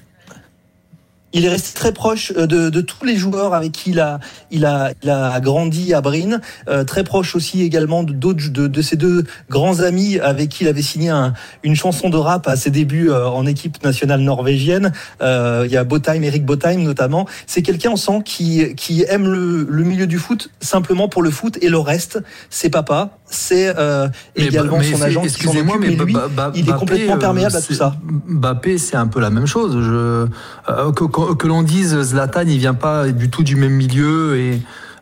Il 1.32 1.44
est 1.44 1.48
resté 1.48 1.74
très 1.74 1.92
proche 1.92 2.32
euh, 2.36 2.46
de, 2.46 2.68
de 2.70 2.80
tous 2.80 3.04
les 3.04 3.16
joueurs 3.16 3.54
avec 3.54 3.72
qui 3.72 3.90
il 3.90 4.00
a, 4.00 4.20
il 4.50 4.64
a, 4.64 4.92
il 5.02 5.10
a 5.10 5.40
grandi 5.40 5.94
à 5.94 6.00
Brine, 6.00 6.40
euh, 6.68 6.84
très 6.84 7.04
proche 7.04 7.34
aussi 7.34 7.62
également 7.62 8.02
de 8.02 8.12
d'autres 8.12 8.50
de, 8.50 8.66
de 8.66 8.82
ses 8.82 8.96
deux 8.96 9.24
grands 9.50 9.80
amis 9.80 10.18
avec 10.20 10.48
qui 10.50 10.64
il 10.64 10.68
avait 10.68 10.82
signé 10.82 11.08
un- 11.10 11.32
une 11.62 11.74
chanson 11.76 12.08
de 12.10 12.16
rap 12.16 12.46
à 12.48 12.56
ses 12.56 12.70
débuts 12.70 13.10
euh, 13.10 13.26
en 13.28 13.46
équipe 13.46 13.82
nationale 13.84 14.20
norvégienne. 14.20 14.92
Euh, 15.22 15.62
il 15.66 15.72
y 15.72 15.76
a 15.76 15.84
Botheim, 15.84 16.22
Eric 16.22 16.44
Botheim 16.44 16.82
notamment. 16.82 17.26
C'est 17.46 17.62
quelqu'un 17.62 17.90
on 17.92 17.96
sent 17.96 18.22
qui, 18.24 18.74
qui 18.74 19.04
aime 19.08 19.26
le, 19.26 19.66
le 19.68 19.82
milieu 19.84 20.06
du 20.06 20.18
foot 20.18 20.50
simplement 20.60 21.08
pour 21.08 21.22
le 21.22 21.30
foot 21.30 21.58
et 21.62 21.68
le 21.68 21.78
reste, 21.78 22.22
c'est 22.50 22.70
papa, 22.70 23.18
c'est 23.26 23.72
euh, 23.78 24.08
également 24.36 24.78
mais 24.78 24.84
son 24.92 25.02
agent 25.02 25.22
Excusez-moi, 25.24 25.76
mais 25.80 25.88
lui, 25.88 26.16
il 26.54 26.68
est 26.68 26.72
complètement 26.74 27.16
perméable 27.18 27.56
à 27.56 27.62
tout 27.62 27.74
ça. 27.74 27.96
Mbappé, 28.28 28.78
c'est 28.78 28.96
un 28.96 29.06
peu 29.06 29.20
la 29.20 29.30
même 29.30 29.46
chose. 29.46 29.72
Je, 29.82 30.26
euh, 30.72 30.92
que, 30.92 31.04
que, 31.36 31.46
l'on 31.46 31.62
dise 31.62 32.00
Zlatan, 32.00 32.44
il 32.46 32.58
vient 32.58 32.74
pas 32.74 33.08
du 33.08 33.30
tout 33.30 33.42
du 33.42 33.56
même 33.56 33.72
milieu 33.72 34.36
et 34.36 34.60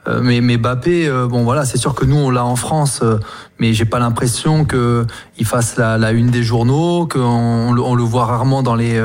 Euh, 0.09 0.21
mais, 0.23 0.41
mais 0.41 0.57
Mbappé, 0.57 1.07
euh, 1.07 1.27
bon 1.27 1.45
voilà, 1.45 1.67
c'est 1.67 1.77
sûr 1.77 1.95
que 1.95 2.07
nous 2.07 2.17
on 2.17 2.31
l'a 2.31 2.45
en 2.45 2.57
France, 2.57 3.01
euh, 3.03 3.19
mais 3.59 3.75
j'ai 3.75 3.85
pas 3.85 3.99
l'impression 3.99 4.65
que 4.65 5.07
il 5.37 5.45
fasse 5.45 5.77
la, 5.77 5.99
la, 5.99 6.13
une 6.13 6.31
des 6.31 6.43
journaux, 6.43 7.07
qu'on 7.07 7.77
on 7.77 7.95
le 7.95 8.03
voit 8.03 8.25
rarement 8.25 8.63
dans 8.63 8.75
les 8.75 8.99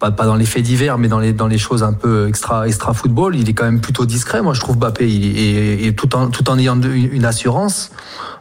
pas, 0.00 0.10
pas, 0.10 0.26
dans 0.26 0.34
les 0.34 0.44
faits 0.44 0.64
divers, 0.64 0.98
mais 0.98 1.06
dans 1.06 1.20
les 1.20 1.32
dans 1.32 1.46
les 1.46 1.58
choses 1.58 1.84
un 1.84 1.92
peu 1.92 2.26
extra 2.26 2.66
extra 2.66 2.94
football. 2.94 3.36
Il 3.36 3.48
est 3.48 3.52
quand 3.52 3.64
même 3.64 3.80
plutôt 3.80 4.06
discret. 4.06 4.42
Moi, 4.42 4.54
je 4.54 4.60
trouve 4.60 4.76
Mbappé, 4.76 5.08
et, 5.08 5.86
et, 5.86 5.94
tout 5.94 6.16
en 6.16 6.28
tout 6.28 6.50
en 6.50 6.58
ayant 6.58 6.80
une 6.82 7.24
assurance. 7.24 7.92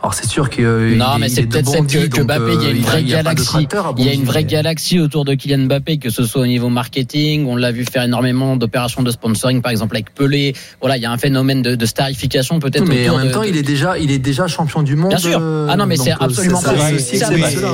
Alors 0.04 0.14
c'est 0.14 0.28
sûr 0.28 0.50
que 0.50 0.96
non, 0.96 1.18
mais 1.18 1.30
c'est 1.30 1.44
peut-être 1.44 1.72
bon 1.72 1.86
que, 1.86 2.08
que 2.08 2.22
Mbappé, 2.22 2.56
il 2.56 2.62
y 2.62 2.66
a 2.66 2.72
une 2.72 2.82
vraie 2.82 3.04
galaxie. 3.04 3.68
Il 3.98 4.06
y 4.06 4.10
a 4.10 4.14
une 4.14 4.26
vraie 4.26 4.44
galaxie 4.44 5.00
autour 5.00 5.24
de 5.24 5.34
Kylian 5.34 5.60
Mbappé, 5.60 5.98
que 5.98 6.10
ce 6.10 6.26
soit 6.26 6.42
au 6.42 6.46
niveau 6.46 6.68
marketing. 6.68 7.46
On 7.48 7.56
l'a 7.56 7.72
vu 7.72 7.86
faire 7.86 8.04
énormément 8.04 8.58
d'opérations 8.58 9.02
de 9.02 9.10
sponsoring, 9.12 9.62
par 9.62 9.72
exemple 9.72 9.96
avec 9.96 10.14
Pelé. 10.14 10.56
Voilà, 10.82 10.98
il 10.98 11.04
y 11.04 11.06
a 11.06 11.12
un 11.12 11.18
phénomène 11.18 11.62
de, 11.62 11.76
de 11.76 11.86
starification 11.86 12.60
peut-être. 12.60 12.86
Mais 12.86 13.08
en 13.08 13.18
même 13.18 13.32
temps, 13.32 13.44
il 13.44 13.56
est 13.56 13.64
déjà 13.64 13.98
il 13.98 14.12
est 14.12 14.20
déjà 14.20 14.46
champion 14.48 14.84
du 14.84 14.98
monde. 14.98 15.12
Bien 15.12 15.20
sûr. 15.20 15.42
Ah 15.70 15.78
non, 15.78 15.86
mais 15.86 15.96
c'est 15.96 16.12
absolument 16.12 16.62
pas. 16.62 16.76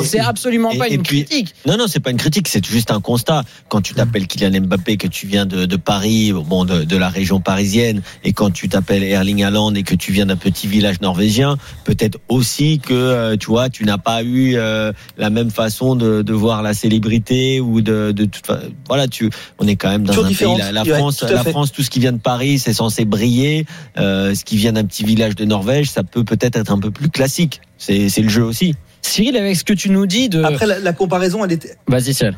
C'est 0.03 0.19
absolument 0.19 0.75
pas 0.75 0.87
une 0.87 1.01
critique. 1.01 1.55
Non, 1.65 1.77
non, 1.77 1.87
c'est 1.87 1.99
pas 1.99 2.11
une 2.11 2.17
critique. 2.17 2.47
C'est 2.47 2.63
juste 2.63 2.91
un 2.91 3.01
constat. 3.01 3.43
Quand 3.69 3.81
tu 3.81 3.95
t'appelles 3.95 4.27
Kylian 4.27 4.61
Mbappé, 4.61 4.97
que 4.97 5.07
tu 5.07 5.25
viens 5.25 5.47
de, 5.47 5.65
de 5.65 5.75
Paris, 5.77 6.31
bon, 6.31 6.63
de, 6.63 6.83
de, 6.83 6.97
la 6.97 7.09
région 7.09 7.39
parisienne, 7.39 8.03
et 8.23 8.33
quand 8.33 8.51
tu 8.51 8.69
t'appelles 8.69 9.03
Erling 9.03 9.43
Haaland 9.43 9.73
et 9.73 9.81
que 9.81 9.95
tu 9.95 10.11
viens 10.11 10.27
d'un 10.27 10.35
petit 10.35 10.67
village 10.67 11.01
norvégien, 11.01 11.57
peut-être 11.85 12.18
aussi 12.27 12.79
que 12.79 12.93
euh, 12.93 13.37
tu 13.37 13.47
vois, 13.47 13.69
tu 13.69 13.85
n'as 13.85 13.97
pas 13.97 14.23
eu 14.23 14.55
euh, 14.55 14.91
la 15.17 15.29
même 15.29 15.49
façon 15.49 15.95
de, 15.95 16.21
de, 16.21 16.33
voir 16.33 16.61
la 16.61 16.73
célébrité 16.73 17.59
ou 17.59 17.81
de, 17.81 18.11
de 18.11 18.25
toute 18.25 18.45
voilà, 18.87 19.07
tu, 19.07 19.29
on 19.57 19.67
est 19.67 19.75
quand 19.75 19.89
même 19.89 20.03
dans 20.03 20.23
un 20.23 20.27
pays, 20.27 20.57
la, 20.71 20.85
France, 20.85 21.23
la 21.23 21.43
France, 21.43 21.71
tout 21.71 21.83
ce 21.83 21.89
qui 21.89 21.99
vient 21.99 22.11
de 22.11 22.19
Paris, 22.19 22.59
c'est 22.59 22.73
censé 22.73 23.05
briller. 23.05 23.65
Euh, 23.97 24.35
ce 24.35 24.43
qui 24.43 24.57
vient 24.57 24.73
d'un 24.73 24.85
petit 24.85 25.03
village 25.03 25.35
de 25.35 25.45
Norvège, 25.45 25.89
ça 25.89 26.03
peut 26.03 26.23
peut-être 26.23 26.55
être 26.55 26.71
un 26.71 26.79
peu 26.79 26.91
plus 26.91 27.09
classique. 27.09 27.61
C'est 27.77 28.09
le 28.17 28.29
jeu 28.29 28.43
aussi. 28.43 28.75
Cyril, 29.01 29.37
avec 29.37 29.55
ce 29.55 29.63
que 29.63 29.73
tu 29.73 29.89
nous 29.89 30.05
dis 30.05 30.29
de. 30.29 30.43
Après, 30.43 30.65
la, 30.65 30.79
la 30.79 30.93
comparaison, 30.93 31.45
elle 31.45 31.53
était. 31.53 31.75
Vas-y, 31.87 32.13
Cyril 32.13 32.35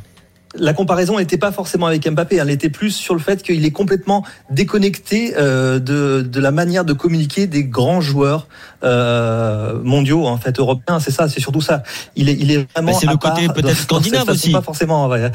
la 0.56 0.74
comparaison 0.74 1.18
n'était 1.18 1.38
pas 1.38 1.52
forcément 1.52 1.88
avec 1.88 2.10
Mbappé, 2.10 2.36
elle 2.38 2.50
était 2.50 2.70
plus 2.70 2.92
sur 2.92 3.14
le 3.14 3.20
fait 3.20 3.42
qu'il 3.42 3.66
est 3.66 3.72
complètement 3.72 4.26
déconnecté 4.50 5.34
euh, 5.38 5.80
de, 5.80 6.22
de, 6.22 6.40
la 6.40 6.52
manière 6.52 6.86
de 6.86 6.94
communiquer 6.94 7.48
des 7.48 7.64
grands 7.64 8.02
joueurs 8.02 8.48
euh, 8.84 9.80
mondiaux, 9.84 10.26
en 10.28 10.38
fait 10.38 10.60
européens. 10.60 11.00
C'est 11.00 11.12
ça, 11.12 11.30
c'est 11.30 11.40
surtout 11.40 11.62
ça. 11.62 11.84
Il 12.16 12.30
est, 12.30 12.38
il 12.40 12.52
est 12.52 12.68
vraiment. 12.74 12.94
C'est 12.94 13.08
le 13.08 13.18
côté 13.18 13.48
peut-être 13.48 13.78
scandinave 13.78 14.30
aussi. 14.30 14.52
Pas 14.52 14.62
forcément. 14.62 15.08
Ouais. 15.08 15.32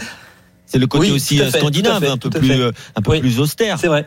C'est 0.66 0.78
le 0.78 0.86
côté 0.86 1.10
aussi 1.10 1.40
scandinave, 1.50 2.04
un 2.04 2.18
peu 2.18 2.30
plus, 2.30 2.52
un 2.96 3.02
peu 3.02 3.20
plus 3.20 3.40
austère. 3.40 3.78
C'est 3.78 3.88
vrai. 3.88 4.06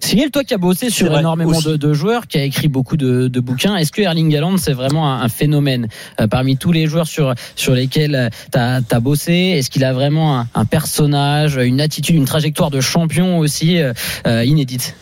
Cyril, 0.00 0.30
toi 0.30 0.44
qui 0.44 0.54
as 0.54 0.58
bossé 0.58 0.90
sur 0.90 1.18
énormément 1.18 1.60
de, 1.60 1.92
joueurs, 1.92 2.26
qui 2.26 2.38
a 2.38 2.44
écrit 2.44 2.68
beaucoup 2.68 2.96
de, 2.96 3.40
bouquins, 3.40 3.76
est-ce 3.76 3.92
que 3.92 4.02
Erling 4.02 4.34
Haaland 4.36 4.56
c'est 4.58 4.72
vraiment 4.72 5.12
un, 5.12 5.28
phénomène 5.28 5.88
euh, 6.20 6.26
parmi 6.28 6.56
tous 6.56 6.72
les 6.72 6.86
joueurs 6.86 7.06
sur 7.06 7.34
sur 7.56 7.74
lesquels 7.74 8.14
euh, 8.14 8.28
tu 8.52 8.58
as, 8.94 9.00
bossé? 9.00 9.32
Est-ce 9.32 9.70
qu'il 9.70 9.84
a 9.84 9.92
vraiment 9.92 10.46
un, 10.54 10.64
personnage, 10.64 11.56
une 11.56 11.80
attitude, 11.80 12.16
une 12.16 12.24
trajectoire 12.26 12.70
de 12.70 12.80
champion 12.80 13.38
aussi 13.38 13.78
euh, 13.78 14.44
inédite? 14.44 14.94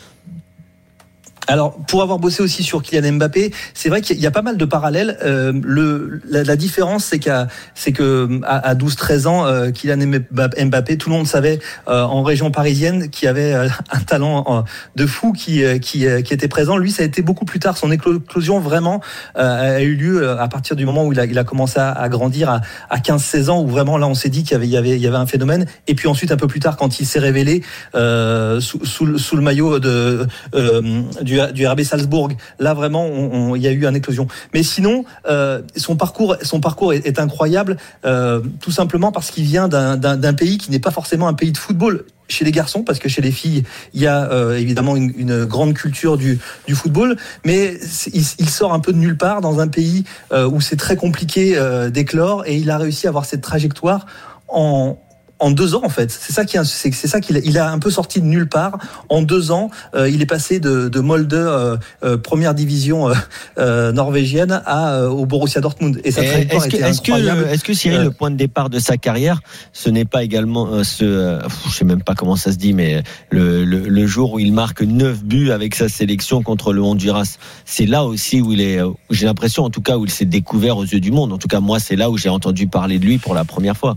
Alors, 1.49 1.77
pour 1.87 2.03
avoir 2.03 2.19
bossé 2.19 2.43
aussi 2.43 2.63
sur 2.63 2.83
Kylian 2.83 3.15
Mbappé, 3.15 3.53
c'est 3.75 3.89
vrai 3.89 4.01
qu'il 4.01 4.19
y 4.21 4.27
a 4.27 4.31
pas 4.31 4.43
mal 4.43 4.57
de 4.57 4.65
parallèles. 4.65 5.19
Euh, 5.25 5.53
le, 5.65 6.21
la, 6.29 6.45
la, 6.45 6.57
différence, 6.57 7.07
c'est 7.07 7.19
qu'à 7.19 7.49
c'est 7.75 7.93
que 7.93 8.41
à, 8.45 8.59
à 8.59 8.75
12-13 8.75 9.27
ans, 9.27 9.45
euh, 9.47 9.71
Kylian 9.71 10.21
Mbappé, 10.31 10.97
tout 10.99 11.11
le 11.11 11.17
monde 11.17 11.27
savait 11.27 11.59
euh, 11.89 12.03
en 12.03 12.23
région 12.23 12.53
parisienne 12.53 13.09
qu'il 13.11 13.29
avait 13.29 13.55
euh, 13.55 13.69
un 13.91 14.01
talent 14.01 14.65
de 14.95 15.07
fou 15.07 15.33
qui, 15.33 15.63
qui, 15.81 16.07
qui 16.25 16.35
était 16.35 16.49
présent. 16.49 16.77
Lui, 16.77 16.93
ça 16.93 17.03
a 17.03 17.07
été 17.07 17.23
beaucoup 17.23 17.45
plus 17.45 17.59
tard. 17.59 17.77
Son 17.77 17.91
éclosion 17.91 18.61
vraiment 18.61 19.01
a 19.35 19.81
eu 19.83 19.95
lieu 19.95 20.31
à 20.39 20.47
partir 20.49 20.77
du 20.77 20.87
moment 20.87 21.05
où 21.05 21.13
il 21.13 21.19
a, 21.19 21.25
il 21.25 21.39
a 21.39 21.45
commencé 21.45 21.81
à, 21.81 22.09
grandir 22.09 22.51
à, 22.51 22.61
à 22.91 22.99
15-16 22.99 23.51
ans, 23.51 23.63
où 23.63 23.67
vraiment 23.67 23.99
là, 23.99 24.07
on 24.07 24.15
s'est 24.15 24.29
dit 24.29 24.43
qu'il 24.43 24.53
y 24.53 24.55
avait, 24.55 24.69
y 24.69 24.77
avait, 24.77 24.99
y 24.99 25.07
avait 25.07 25.17
un 25.17 25.27
phénomène. 25.27 25.67
Et 25.89 25.95
puis 25.95 26.09
ensuite, 26.09 26.31
un 26.31 26.37
peu 26.37 26.47
plus 26.47 26.61
tard, 26.61 26.77
quand 26.77 27.01
il 27.01 27.07
s'est 27.07 27.19
révélé 27.19 27.63
sous, 27.95 28.85
sous, 28.85 29.19
sous, 29.19 29.37
le 29.37 29.43
maillot 29.43 29.79
de 29.79 30.27
du 31.32 31.32
du, 31.53 31.67
RB 31.67 31.83
Salzbourg. 31.83 32.31
Là, 32.59 32.75
vraiment, 32.75 33.55
il 33.57 33.63
y 33.63 33.67
a 33.67 33.73
eu 33.73 33.87
une 33.87 33.97
éclosion. 33.97 34.27
Mais 34.55 34.63
sinon, 34.63 35.05
euh, 35.29 35.63
son 35.77 35.97
parcours, 35.97 36.37
son 36.43 36.61
est, 36.93 37.19
incroyable, 37.19 37.77
euh, 38.05 38.41
tout 38.61 38.71
simplement 38.71 39.13
parce 39.13 39.31
qu'il 39.31 39.45
vient 39.45 39.69
d'un 39.69 40.35
pays 40.35 40.59
qui 40.59 40.71
n'est 40.71 40.79
pas 40.79 40.91
forcément 40.91 41.29
un 41.29 41.35
pays 41.35 41.53
de 41.53 41.59
football 41.59 42.05
chez 42.29 42.45
les 42.47 42.53
garçons, 42.53 42.83
parce 42.83 42.99
que 42.99 43.11
chez 43.11 43.21
les 43.21 43.31
filles, 43.31 43.63
il 43.93 44.01
y 44.01 44.07
a 44.07 44.31
euh, 44.33 44.57
évidemment 44.57 44.97
une, 44.97 45.45
grande 45.45 45.75
culture 45.75 46.17
du, 46.17 46.39
football, 46.73 47.17
mais 47.45 47.79
il, 48.13 48.49
sort 48.49 48.73
un 48.73 48.81
peu 48.81 48.93
de 48.93 48.99
nulle 48.99 49.19
part 49.19 49.43
dans 49.43 49.61
un 49.61 49.69
pays 49.69 50.05
où 50.33 50.61
c'est 50.61 50.77
très 50.77 50.97
compliqué 50.97 51.59
d'éclore, 51.91 52.45
et 52.47 52.57
il 52.57 52.71
a 52.71 52.79
réussi 52.79 53.07
à 53.07 53.11
avoir 53.11 53.27
cette 53.27 53.43
trajectoire 53.43 54.07
en, 54.49 54.97
en 55.43 55.51
deux 55.51 55.75
ans 55.75 55.83
en 55.85 55.89
fait. 55.89 56.11
C'est 56.11 56.33
ça 56.33 56.45
qui 56.45 56.57
c'est 56.65 57.09
ça 57.09 57.21
qu'il 57.21 57.37
a, 57.37 57.41
il 57.41 57.59
a 57.59 57.71
un 57.71 57.79
peu 57.79 57.91
sorti 57.91 58.21
de 58.21 58.27
nulle 58.27 58.49
part. 58.49 58.79
En 59.09 59.23
deux 59.23 59.51
ans, 59.51 59.71
euh, 59.95 60.09
il 60.09 60.23
est 60.23 60.27
passé 60.27 60.61
de, 60.61 60.89
de 60.89 61.01
Molde 61.01 61.35
euh, 61.35 61.77
euh, 62.05 62.17
première 62.17 62.55
division 62.55 63.11
norvégienne 63.57 64.63
à 64.65 65.09
au 65.09 65.27
Borussia 65.27 65.61
Dortmund. 65.61 66.01
Et 66.05 66.11
ça 66.13 66.23
est-ce 66.23 66.69
que, 66.69 66.77
est-ce 66.77 67.01
que, 67.03 67.49
est-ce 67.53 67.65
que 67.65 67.75
Cyril, 67.75 68.03
le 68.03 68.11
point 68.11 68.31
de 68.31 68.37
départ 68.37 68.71
de 68.71 68.79
sa 68.79 68.97
carrière, 68.97 69.41
ce 69.73 69.91
n'est 69.91 70.05
pas 70.05 70.23
également 70.23 70.85
ce, 70.85 71.41
je 71.67 71.73
sais 71.73 71.85
même 71.85 72.03
pas 72.03 72.15
comment 72.15 72.37
ça 72.37 72.53
se 72.53 72.57
dit, 72.57 72.73
mais 72.73 73.03
le, 73.31 73.65
le, 73.65 73.89
le 73.89 74.07
jour 74.07 74.35
où 74.35 74.39
il 74.39 74.53
marque 74.53 74.83
neuf 74.83 75.25
buts 75.25 75.51
avec 75.51 75.75
sa 75.75 75.89
sélection 75.89 76.43
contre 76.43 76.73
le 76.73 76.83
Honduras, 76.83 77.37
c'est 77.65 77.87
là 77.87 78.05
aussi 78.05 78.41
où 78.41 78.53
il 78.53 78.61
est. 78.61 78.81
J'ai 79.11 79.27
l'impression, 79.27 79.65
en 79.65 79.71
tout 79.71 79.83
cas, 79.83 79.97
où 79.97 80.05
il 80.05 80.11
s'est 80.11 80.25
découvert 80.25 80.77
aux 80.77 80.85
yeux 80.85 81.01
du 81.01 81.11
monde. 81.11 81.33
En 81.33 81.39
tout 81.39 81.49
cas, 81.49 81.61
moi, 81.61 81.81
c'est 81.81 81.97
là 81.97 82.11
où 82.11 82.17
j'ai 82.17 82.29
entendu 82.29 82.69
parler 82.69 82.99
de 82.99 83.05
lui 83.05 83.19
pour 83.19 83.35
la 83.35 83.45
première 83.45 83.77
fois. 83.77 83.97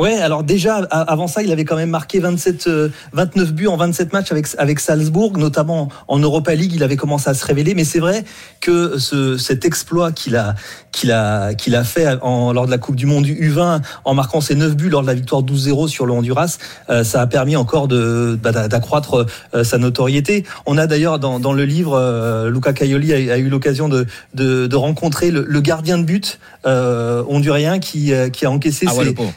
Ouais, 0.00 0.14
alors 0.14 0.44
déjà 0.44 0.76
avant 0.76 1.26
ça, 1.26 1.42
il 1.42 1.52
avait 1.52 1.66
quand 1.66 1.76
même 1.76 1.90
marqué 1.90 2.20
27 2.20 2.70
29 3.12 3.48
euh, 3.48 3.52
buts 3.52 3.66
en 3.66 3.76
27 3.76 4.14
matchs 4.14 4.32
avec 4.32 4.46
avec 4.56 4.80
Salzbourg, 4.80 5.36
notamment 5.36 5.90
en 6.08 6.18
Europa 6.18 6.54
League, 6.54 6.72
il 6.74 6.82
avait 6.82 6.96
commencé 6.96 7.28
à 7.28 7.34
se 7.34 7.44
révéler, 7.44 7.74
mais 7.74 7.84
c'est 7.84 7.98
vrai 7.98 8.24
que 8.62 8.96
ce, 8.96 9.36
cet 9.36 9.66
exploit 9.66 10.10
qu'il 10.10 10.36
a 10.36 10.54
qu'il 10.90 11.12
a 11.12 11.52
qu'il 11.52 11.76
a 11.76 11.84
fait 11.84 12.16
en, 12.22 12.54
lors 12.54 12.64
de 12.64 12.70
la 12.70 12.78
Coupe 12.78 12.96
du 12.96 13.04
monde 13.04 13.24
du 13.24 13.34
U20 13.34 13.82
en 14.06 14.14
marquant 14.14 14.40
ses 14.40 14.54
9 14.54 14.74
buts 14.74 14.88
lors 14.88 15.02
de 15.02 15.06
la 15.06 15.12
victoire 15.12 15.42
12-0 15.42 15.88
sur 15.88 16.06
le 16.06 16.14
Honduras, 16.14 16.56
euh, 16.88 17.04
ça 17.04 17.20
a 17.20 17.26
permis 17.26 17.56
encore 17.56 17.86
de 17.86 18.38
bah, 18.42 18.52
d'accroître 18.68 19.26
euh, 19.52 19.64
sa 19.64 19.76
notoriété. 19.76 20.46
On 20.64 20.78
a 20.78 20.86
d'ailleurs 20.86 21.18
dans, 21.18 21.38
dans 21.38 21.52
le 21.52 21.66
livre 21.66 22.48
Luca 22.48 22.72
Caioli 22.72 23.12
a, 23.12 23.36
eu 23.36 23.50
l'occasion 23.50 23.90
de, 23.90 24.06
de, 24.32 24.66
de 24.66 24.76
rencontrer 24.76 25.30
le, 25.30 25.44
le, 25.46 25.60
gardien 25.60 25.98
de 25.98 26.04
but 26.04 26.38
hondurien 26.64 27.80
qui 27.80 28.12
qui 28.32 28.46
a 28.46 28.50
encaissé 28.50 28.86
ah 28.88 28.92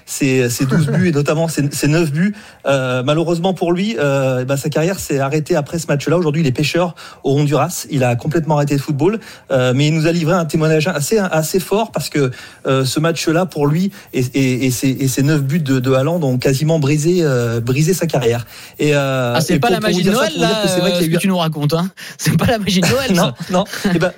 ses, 0.05 0.49
ses 0.49 0.52
ses 0.53 0.65
12 0.65 0.87
buts 0.87 1.07
et 1.09 1.11
notamment 1.11 1.47
ses, 1.47 1.87
9 1.87 2.11
buts. 2.11 2.35
Euh, 2.65 3.03
malheureusement 3.03 3.53
pour 3.53 3.73
lui, 3.73 3.95
euh, 3.99 4.45
bah, 4.45 4.57
sa 4.57 4.69
carrière 4.69 4.99
s'est 4.99 5.19
arrêtée 5.19 5.55
après 5.55 5.79
ce 5.79 5.87
match-là. 5.87 6.17
Aujourd'hui, 6.17 6.41
il 6.41 6.47
est 6.47 6.53
pêcheur 6.53 6.95
au 7.23 7.37
Honduras. 7.37 7.85
Il 7.89 8.03
a 8.03 8.15
complètement 8.15 8.55
arrêté 8.55 8.75
de 8.75 8.81
football, 8.81 9.19
euh, 9.51 9.73
mais 9.75 9.87
il 9.87 9.93
nous 9.93 10.07
a 10.07 10.11
livré 10.11 10.33
un 10.33 10.45
témoignage 10.45 10.87
assez 10.87 11.17
assez 11.17 11.59
fort 11.59 11.91
parce 11.91 12.09
que 12.09 12.31
ce 12.65 12.99
match-là 12.99 13.45
pour 13.45 13.67
lui 13.67 13.91
et, 14.13 14.19
et, 14.33 14.65
et, 14.67 14.71
ses, 14.71 14.89
et 14.89 15.07
ses 15.07 15.23
9 15.23 15.43
buts 15.43 15.59
de, 15.59 15.79
de 15.79 15.93
Haaland 15.93 16.21
ont 16.23 16.37
quasiment 16.37 16.79
brisé 16.79 17.23
brisé 17.61 17.93
sa 17.93 18.07
carrière. 18.07 18.45
Et 18.79 18.93
ah, 18.93 19.39
c'est 19.41 19.59
pas, 19.59 19.69
la 19.69 19.79
magie 19.79 20.03
de 20.03 20.11
Noël 20.11 20.31
là, 20.37 20.67
c'est 20.67 20.79
vrai 20.79 20.91
que 20.91 21.17
tu 21.17 21.27
nous 21.27 21.37
racontes. 21.37 21.73
Hein 21.73 21.89
c'est 22.17 22.37
pas 22.37 22.45
la 22.45 22.59
magie 22.59 22.81
de 22.81 22.87
Noël. 22.87 23.13
non, 23.13 23.33
non. 23.49 23.63
Et 23.85 23.89
eh 23.95 23.99
ben, 23.99 24.11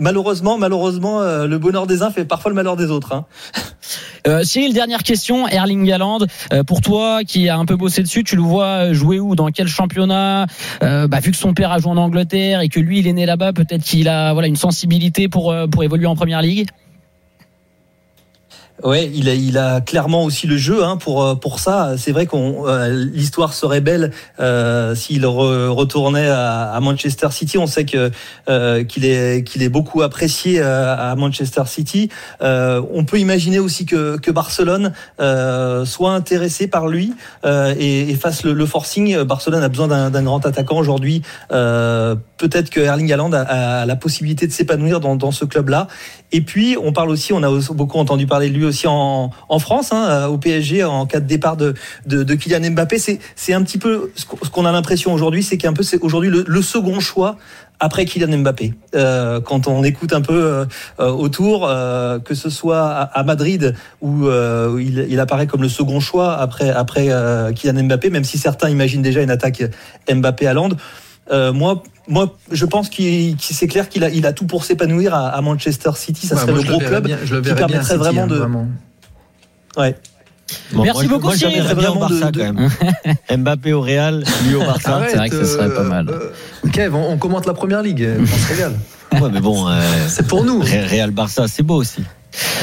malheureusement, 0.00 0.58
malheureusement, 0.58 1.20
le 1.22 1.58
bonheur 1.58 1.86
des 1.86 2.02
uns 2.02 2.10
fait 2.10 2.24
parfois 2.24 2.50
le 2.50 2.56
malheur 2.56 2.76
des 2.76 2.90
autres. 2.90 3.12
Hein. 3.12 3.26
Euh, 4.26 4.44
dernière 4.72 5.02
question. 5.02 5.48
Erling 5.48 5.90
Haaland, 5.90 6.18
euh, 6.52 6.62
pour 6.62 6.80
toi 6.80 7.24
qui 7.24 7.48
a 7.48 7.56
un 7.56 7.64
peu 7.64 7.76
bossé 7.76 8.02
dessus, 8.02 8.24
tu 8.24 8.36
le 8.36 8.42
vois 8.42 8.92
jouer 8.92 9.18
où? 9.18 9.34
Dans 9.34 9.48
quel 9.48 9.68
championnat? 9.68 10.46
Euh, 10.82 11.08
bah, 11.08 11.20
Vu 11.20 11.30
que 11.30 11.36
son 11.36 11.54
père 11.54 11.72
a 11.72 11.78
joué 11.78 11.90
en 11.90 11.96
Angleterre 11.96 12.60
et 12.60 12.68
que 12.68 12.80
lui, 12.80 12.98
il 12.98 13.06
est 13.06 13.12
né 13.12 13.26
là-bas, 13.26 13.52
peut-être 13.52 13.82
qu'il 13.82 14.08
a 14.08 14.32
voilà 14.32 14.48
une 14.48 14.56
sensibilité 14.56 15.28
pour, 15.28 15.54
pour 15.70 15.84
évoluer 15.84 16.06
en 16.06 16.16
première 16.16 16.42
ligue 16.42 16.68
Ouais, 18.82 19.10
il 19.12 19.28
a, 19.28 19.34
il 19.34 19.58
a 19.58 19.80
clairement 19.80 20.24
aussi 20.24 20.46
le 20.46 20.56
jeu 20.56 20.82
hein, 20.82 20.96
pour 20.96 21.22
euh, 21.22 21.34
pour 21.34 21.60
ça. 21.60 21.94
C'est 21.98 22.12
vrai 22.12 22.26
qu'on 22.26 22.66
euh, 22.66 22.88
l'histoire 23.12 23.52
serait 23.52 23.80
belle 23.80 24.10
euh, 24.38 24.94
s'il 24.94 25.26
retournait 25.26 26.28
à, 26.28 26.72
à, 26.72 26.80
Manchester 26.80 27.28
City. 27.30 27.58
On 27.58 27.66
sait 27.66 27.84
que 27.84 28.10
euh, 28.48 28.84
qu'il 28.84 29.04
est 29.04 29.46
qu'il 29.46 29.62
est 29.62 29.68
beaucoup 29.68 30.00
apprécié 30.02 30.60
à 30.62 31.14
Manchester 31.16 31.62
City. 31.66 32.08
on 32.40 33.04
peut 33.06 33.18
imaginer 33.18 33.58
aussi 33.58 33.84
que 33.84 34.18
que 34.18 34.30
Barcelone 34.30 34.92
soit 35.84 36.12
intéressé 36.12 36.66
par 36.66 36.88
lui 36.88 37.12
et, 37.44 38.10
et, 38.10 38.14
fasse 38.14 38.44
le, 38.44 38.52
le, 38.52 38.66
forcing. 38.66 39.22
Barcelone 39.22 39.62
a 39.62 39.68
besoin 39.68 39.88
d'un 39.88 40.22
grand 40.22 40.44
attaquant 40.46 40.78
aujourd'hui. 40.78 41.22
Peut-être 41.48 42.70
que 42.70 42.80
Erling 42.80 43.12
Haaland 43.12 43.32
a, 43.32 43.40
a, 43.40 43.86
la 43.86 43.96
possibilité 43.96 44.46
de 44.46 44.52
s'épanouir 44.52 45.00
dans, 45.00 45.16
dans 45.16 45.30
ce 45.32 45.44
club-là 45.44 45.88
Et 46.32 46.40
puis, 46.40 46.76
on 46.82 46.92
parle 46.92 47.10
aussi, 47.10 47.32
on 47.32 47.42
a 47.42 47.72
beaucoup 47.72 47.98
entendu 47.98 48.26
parler 48.26 48.50
de 48.50 48.54
lui 48.54 48.64
aussi 48.64 48.86
en, 48.86 49.30
en 49.48 49.58
France, 49.58 49.92
hein, 49.92 50.26
au 50.26 50.38
PSG, 50.38 50.84
en 50.84 51.06
cas 51.06 51.20
de 51.20 51.26
départ 51.26 51.56
de, 51.56 51.74
de, 52.06 52.22
de 52.22 52.34
Kylian 52.34 52.70
Mbappé. 52.70 52.98
C'est 52.98 53.52
un 53.52 53.62
petit 53.62 53.78
peu 53.78 54.12
ce 54.14 54.24
qu'on 54.24 54.64
a 54.64 54.72
l'impression 54.72 55.12
aujourd'hui, 55.12 55.42
c'est 55.42 55.58
qu'un 55.58 55.72
peu 55.72 55.82
c'est 55.82 56.00
aujourd'hui 56.00 56.30
le, 56.30 56.44
le, 56.46 56.62
second 56.62 57.00
choix 57.00 57.36
après 57.80 58.04
Kylian 58.04 58.38
Mbappé. 58.38 58.74
Euh, 58.94 59.40
quand 59.40 59.66
on 59.66 59.82
écoute 59.82 60.12
un 60.12 60.20
peu 60.20 60.66
euh, 61.00 61.10
autour, 61.10 61.66
euh, 61.66 62.18
que 62.18 62.34
ce 62.34 62.50
soit 62.50 62.86
à, 62.86 63.02
à 63.02 63.22
Madrid 63.24 63.74
où 64.00 64.26
euh, 64.26 64.78
il, 64.80 65.06
il, 65.08 65.18
apparaît 65.18 65.46
comme 65.46 65.62
le 65.62 65.68
second 65.68 65.98
choix 65.98 66.36
après 66.36 66.70
après 66.70 67.06
euh, 67.08 67.52
Kylian 67.52 67.84
Mbappé, 67.84 68.10
même 68.10 68.24
si 68.24 68.38
certains 68.38 68.68
imaginent 68.68 69.02
déjà 69.02 69.22
une 69.22 69.30
attaque 69.30 69.62
Mbappé 70.12 70.46
à 70.46 70.54
Londres. 70.54 70.76
Moi, 71.52 71.82
moi, 72.08 72.34
je 72.50 72.64
pense 72.66 72.88
qu'il 72.88 73.36
c'est 73.40 73.66
clair 73.68 73.88
qu'il 73.88 74.02
a, 74.04 74.08
il 74.10 74.26
a 74.26 74.32
tout 74.32 74.46
pour 74.46 74.64
s'épanouir 74.64 75.14
à, 75.14 75.28
à, 75.28 75.40
Manchester 75.40 75.90
City. 75.96 76.26
Ça 76.26 76.34
ouais, 76.34 76.40
serait 76.42 76.52
moi, 76.52 76.60
le 76.62 76.68
gros 76.68 76.78
club 76.80 77.04
bien, 77.06 77.18
je 77.24 77.34
le 77.36 77.40
qui 77.42 77.52
permettrait 77.54 77.98
bien 77.98 77.98
vraiment 77.98 78.26
de. 78.26 78.34
hein, 78.34 78.38
vraiment. 78.38 78.66
Ouais. 79.76 79.96
Bon, 80.72 80.82
Merci 80.82 81.04
moi, 81.06 81.14
beaucoup, 81.14 81.26
moi, 81.28 81.36
Cyril. 81.36 81.54
j'aimerais 81.58 81.74
bien 81.76 81.90
au 81.90 81.92
Vraiment 81.94 82.08
de- 82.08 82.18
Barça 82.20 82.30
de- 82.32 82.38
quand 82.40 82.52
même. 83.30 83.38
Mbappé 83.44 83.72
au 83.72 83.80
Real, 83.80 84.24
lui 84.48 84.56
au 84.56 84.60
Barça. 84.60 84.96
Arrête, 84.96 85.10
c'est 85.10 85.16
vrai 85.16 85.28
que 85.30 85.44
ce 85.44 85.44
serait 85.44 85.72
pas 85.72 85.84
mal. 85.84 86.08
euh, 86.10 86.68
Kev, 86.72 86.92
on, 86.96 87.12
on 87.12 87.18
commente 87.18 87.46
la 87.46 87.54
première 87.54 87.82
ligue, 87.82 88.08
on 88.20 88.26
se 88.26 88.48
régale. 88.48 88.72
Ouais, 89.12 89.30
mais 89.32 89.40
bon, 89.40 89.68
euh, 89.68 89.80
C'est 90.08 90.26
pour 90.26 90.44
nous. 90.44 90.60
Real 90.60 91.12
Barça, 91.12 91.46
c'est 91.46 91.62
beau 91.62 91.76
aussi. 91.76 92.02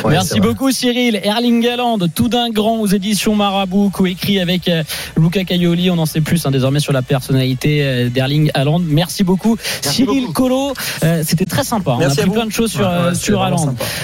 Ouais, 0.04 0.12
Merci 0.12 0.40
beaucoup 0.40 0.72
Cyril. 0.72 1.20
Erling 1.24 1.68
Haaland, 1.68 1.98
tout 2.14 2.30
d'un 2.30 2.50
grand 2.50 2.78
aux 2.80 2.88
éditions 2.88 3.36
Marabout, 3.36 3.90
coécrit 3.90 4.40
avec 4.40 4.68
euh, 4.68 4.84
Luca 5.18 5.44
Caioli. 5.44 5.90
On 5.90 5.98
en 5.98 6.06
sait 6.06 6.22
plus 6.22 6.46
hein, 6.46 6.52
désormais 6.52 6.80
sur 6.80 6.94
la 6.94 7.02
personnalité 7.02 7.82
euh, 7.84 8.10
d'Erling 8.10 8.52
Haaland. 8.54 8.80
Merci 8.80 9.24
beaucoup 9.24 9.58
Merci 9.84 10.04
Cyril. 10.04 10.28
Colo. 10.34 10.74
Euh, 11.04 11.24
C'était 11.26 11.46
très 11.46 11.64
sympa. 11.64 11.96
Merci 12.00 12.20
On 12.20 12.22
a 12.22 12.24
appris 12.24 12.36
plein 12.36 12.46
de 12.46 12.52
choses 12.52 12.72
sur, 12.72 12.82
Ouais, 12.82 12.88
ouais, 12.88 13.10
c'est 13.14 13.26
sur 13.26 13.42
Haaland. 13.42 13.76